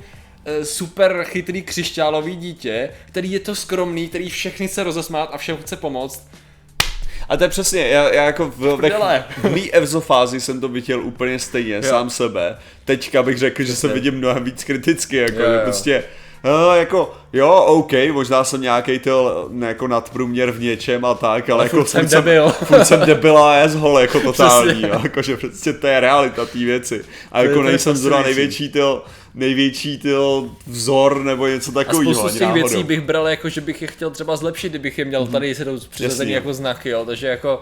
super 0.63 1.23
chytrý 1.23 1.61
křišťálový 1.61 2.35
dítě, 2.35 2.89
který 3.05 3.31
je 3.31 3.39
to 3.39 3.55
skromný, 3.55 4.07
který 4.09 4.29
všechny 4.29 4.67
chce 4.67 4.83
rozesmát 4.83 5.29
a 5.33 5.37
všem 5.37 5.57
chce 5.57 5.75
pomoct. 5.75 6.27
A 7.29 7.37
to 7.37 7.43
je 7.43 7.49
přesně, 7.49 7.87
já, 7.87 8.13
já 8.13 8.23
jako 8.23 8.45
v, 8.45 8.57
ve, 8.59 8.77
Prdele. 8.77 9.25
v 9.37 9.51
mý 9.51 9.71
evzofázi 9.71 10.41
jsem 10.41 10.61
to 10.61 10.67
viděl 10.67 11.01
úplně 11.01 11.39
stejně, 11.39 11.75
jo. 11.75 11.83
sám 11.83 12.09
sebe. 12.09 12.57
Teďka 12.85 13.23
bych 13.23 13.37
řekl, 13.37 13.63
že 13.63 13.75
se 13.75 13.87
vidím 13.87 14.13
mnohem 14.13 14.43
víc 14.43 14.63
kriticky, 14.63 15.17
jako 15.17 15.39
Jo, 15.41 15.51
jo. 15.51 15.59
prostě 15.63 16.03
No, 16.43 16.75
jako, 16.75 17.13
jo, 17.33 17.51
OK, 17.67 17.91
možná 18.11 18.43
jsem 18.43 18.61
nějaký 18.61 18.99
ne, 19.49 19.67
jako 19.67 19.87
nadprůměr 19.87 20.51
v 20.51 20.59
něčem 20.59 21.05
a 21.05 21.13
tak, 21.13 21.49
ale, 21.49 21.57
Ale 21.59 21.63
jako 21.65 21.77
furt 21.77 21.87
jsem 21.87 22.07
debil. 22.07 22.49
furt 22.49 22.85
jsem 22.85 22.99
debil 23.05 23.37
a 23.37 23.55
je 23.57 23.69
zhol, 23.69 23.99
jako 23.99 24.19
totální, 24.19 24.81
jo, 24.81 24.99
jakože 25.03 25.37
prostě 25.37 25.73
to 25.73 25.87
je 25.87 25.99
realita 25.99 26.45
té 26.45 26.57
věci. 26.57 27.05
A 27.31 27.39
je- 27.41 27.45
jako 27.47 27.59
to 27.59 27.65
je 27.65 27.71
nejsem 27.71 27.95
zrovna 27.95 28.23
největší 28.23 28.69
tyl, 28.69 29.01
největší 29.35 29.97
tyl 29.97 30.49
vzor 30.67 31.23
nebo 31.23 31.47
něco 31.47 31.71
A 31.71 31.73
takového. 31.73 32.13
spoustu 32.13 32.29
z 32.29 32.33
těch 32.33 32.41
náhodou. 32.41 32.67
věcí 32.67 32.83
bych 32.83 33.01
bral 33.01 33.27
jako, 33.27 33.49
že 33.49 33.61
bych 33.61 33.81
je 33.81 33.87
chtěl 33.87 34.09
třeba 34.09 34.35
zlepšit, 34.35 34.69
kdybych 34.69 34.97
je 34.97 35.05
měl 35.05 35.27
tady 35.27 35.55
se 35.55 35.65
přiřazený 35.89 36.31
jako 36.31 36.53
znaky, 36.53 36.89
jo, 36.89 37.05
takže 37.05 37.27
jako... 37.27 37.61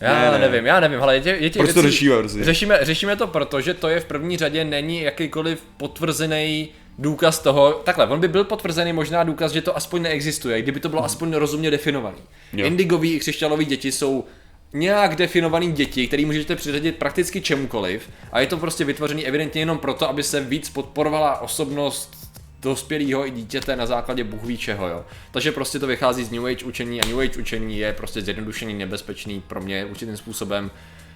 Já 0.00 0.14
Ne, 0.14 0.20
ne, 0.30 0.30
ne. 0.30 0.38
nevím, 0.38 0.66
já 0.66 0.80
nevím, 0.80 1.02
ale 1.02 1.14
je, 1.14 1.20
tě- 1.20 1.36
je 1.40 1.50
těch 1.50 1.62
Proč 1.62 1.74
to 1.74 1.82
věcí- 1.82 1.90
řešíme 1.90 2.18
prostě? 2.18 2.44
řešíme, 2.44 2.78
řešíme 2.82 3.16
to 3.16 3.26
proto, 3.26 3.60
že 3.60 3.74
to 3.74 3.88
je 3.88 4.00
v 4.00 4.04
první 4.04 4.36
řadě 4.36 4.64
není 4.64 5.02
jakýkoliv 5.02 5.62
potvrzený 5.76 6.68
důkaz 6.98 7.38
toho, 7.38 7.72
takhle, 7.72 8.06
on 8.06 8.20
by 8.20 8.28
byl 8.28 8.44
potvrzený 8.44 8.92
možná 8.92 9.24
důkaz, 9.24 9.52
že 9.52 9.62
to 9.62 9.76
aspoň 9.76 10.02
neexistuje, 10.02 10.62
kdyby 10.62 10.80
to 10.80 10.88
bylo 10.88 11.04
aspoň 11.04 11.32
rozumně 11.34 11.70
definovaný. 11.70 12.18
Jo. 12.52 12.66
Indigový 12.66 13.14
i 13.14 13.20
křišťálový 13.20 13.64
děti 13.64 13.92
jsou 13.92 14.24
nějak 14.72 15.16
definovaný 15.16 15.72
děti, 15.72 16.06
který 16.06 16.24
můžete 16.24 16.56
přiřadit 16.56 16.96
prakticky 16.96 17.40
čemukoliv 17.40 18.10
a 18.32 18.40
je 18.40 18.46
to 18.46 18.56
prostě 18.56 18.84
vytvořený 18.84 19.26
evidentně 19.26 19.60
jenom 19.60 19.78
proto, 19.78 20.08
aby 20.08 20.22
se 20.22 20.40
víc 20.40 20.70
podporovala 20.70 21.40
osobnost 21.40 22.24
dospělého 22.62 23.26
i 23.26 23.30
dítěte 23.30 23.76
na 23.76 23.86
základě 23.86 24.24
bůh 24.24 24.44
ví 24.44 24.58
čeho, 24.58 24.88
jo. 24.88 25.04
Takže 25.30 25.52
prostě 25.52 25.78
to 25.78 25.86
vychází 25.86 26.24
z 26.24 26.30
New 26.30 26.46
Age 26.46 26.64
učení 26.64 27.02
a 27.02 27.06
New 27.06 27.20
Age 27.20 27.40
učení 27.40 27.78
je 27.78 27.92
prostě 27.92 28.22
zjednodušený, 28.22 28.74
nebezpečný 28.74 29.40
pro 29.40 29.60
mě 29.60 29.84
určitým 29.84 30.16
způsobem, 30.16 30.70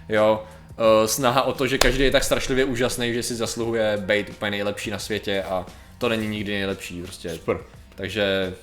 jo. 0.08 0.42
Eh, 0.80 1.08
snaha 1.08 1.42
o 1.42 1.52
to, 1.52 1.66
že 1.66 1.78
každý 1.78 2.04
je 2.04 2.10
tak 2.10 2.24
strašlivě 2.24 2.64
úžasný, 2.64 3.14
že 3.14 3.22
si 3.22 3.34
zasluhuje 3.34 3.96
být 4.06 4.28
úplně 4.30 4.50
nejlepší 4.50 4.90
na 4.90 4.98
světě 4.98 5.42
a 5.42 5.66
to 5.98 6.08
není 6.08 6.28
nikdy 6.28 6.52
nejlepší, 6.52 7.02
prostě. 7.02 7.30
Super. 7.30 7.58
Takže 7.94 8.54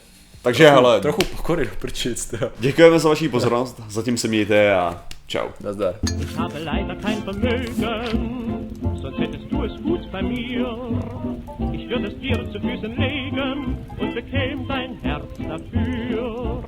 Takže 0.41 0.63
trochu, 0.63 0.75
hele, 0.81 1.01
trochu 1.01 1.21
pokory 1.35 1.65
do 1.65 1.71
prčic, 1.79 2.25
to. 2.25 2.37
děkujeme 2.59 2.99
za 2.99 3.09
vaši 3.09 3.29
pozornost, 3.29 3.81
zatím 3.89 4.17
se 4.17 4.27
mějte 4.27 4.75
a 4.75 5.03
čau. 5.27 5.47
Nazdar. 5.63 5.93
Ich 6.21 6.35
habe 6.37 6.59
leider 6.59 6.95
kein 6.95 7.21
Vermögen, 7.21 8.67
sonst 9.01 9.17
hättest 9.19 9.51
du 9.51 9.63
es 9.63 9.81
gut 9.81 10.11
bei 10.11 10.21
mir. 10.21 10.67
Ich 11.73 11.89
würde 11.89 12.07
es 12.07 12.19
dir 12.21 12.51
zu 12.51 12.59
Füßen 12.59 12.95
legen 12.99 13.77
und 13.99 14.13
bekäm 14.15 14.67
dein 14.67 14.97
Herz 15.03 15.25
dafür. 15.49 16.63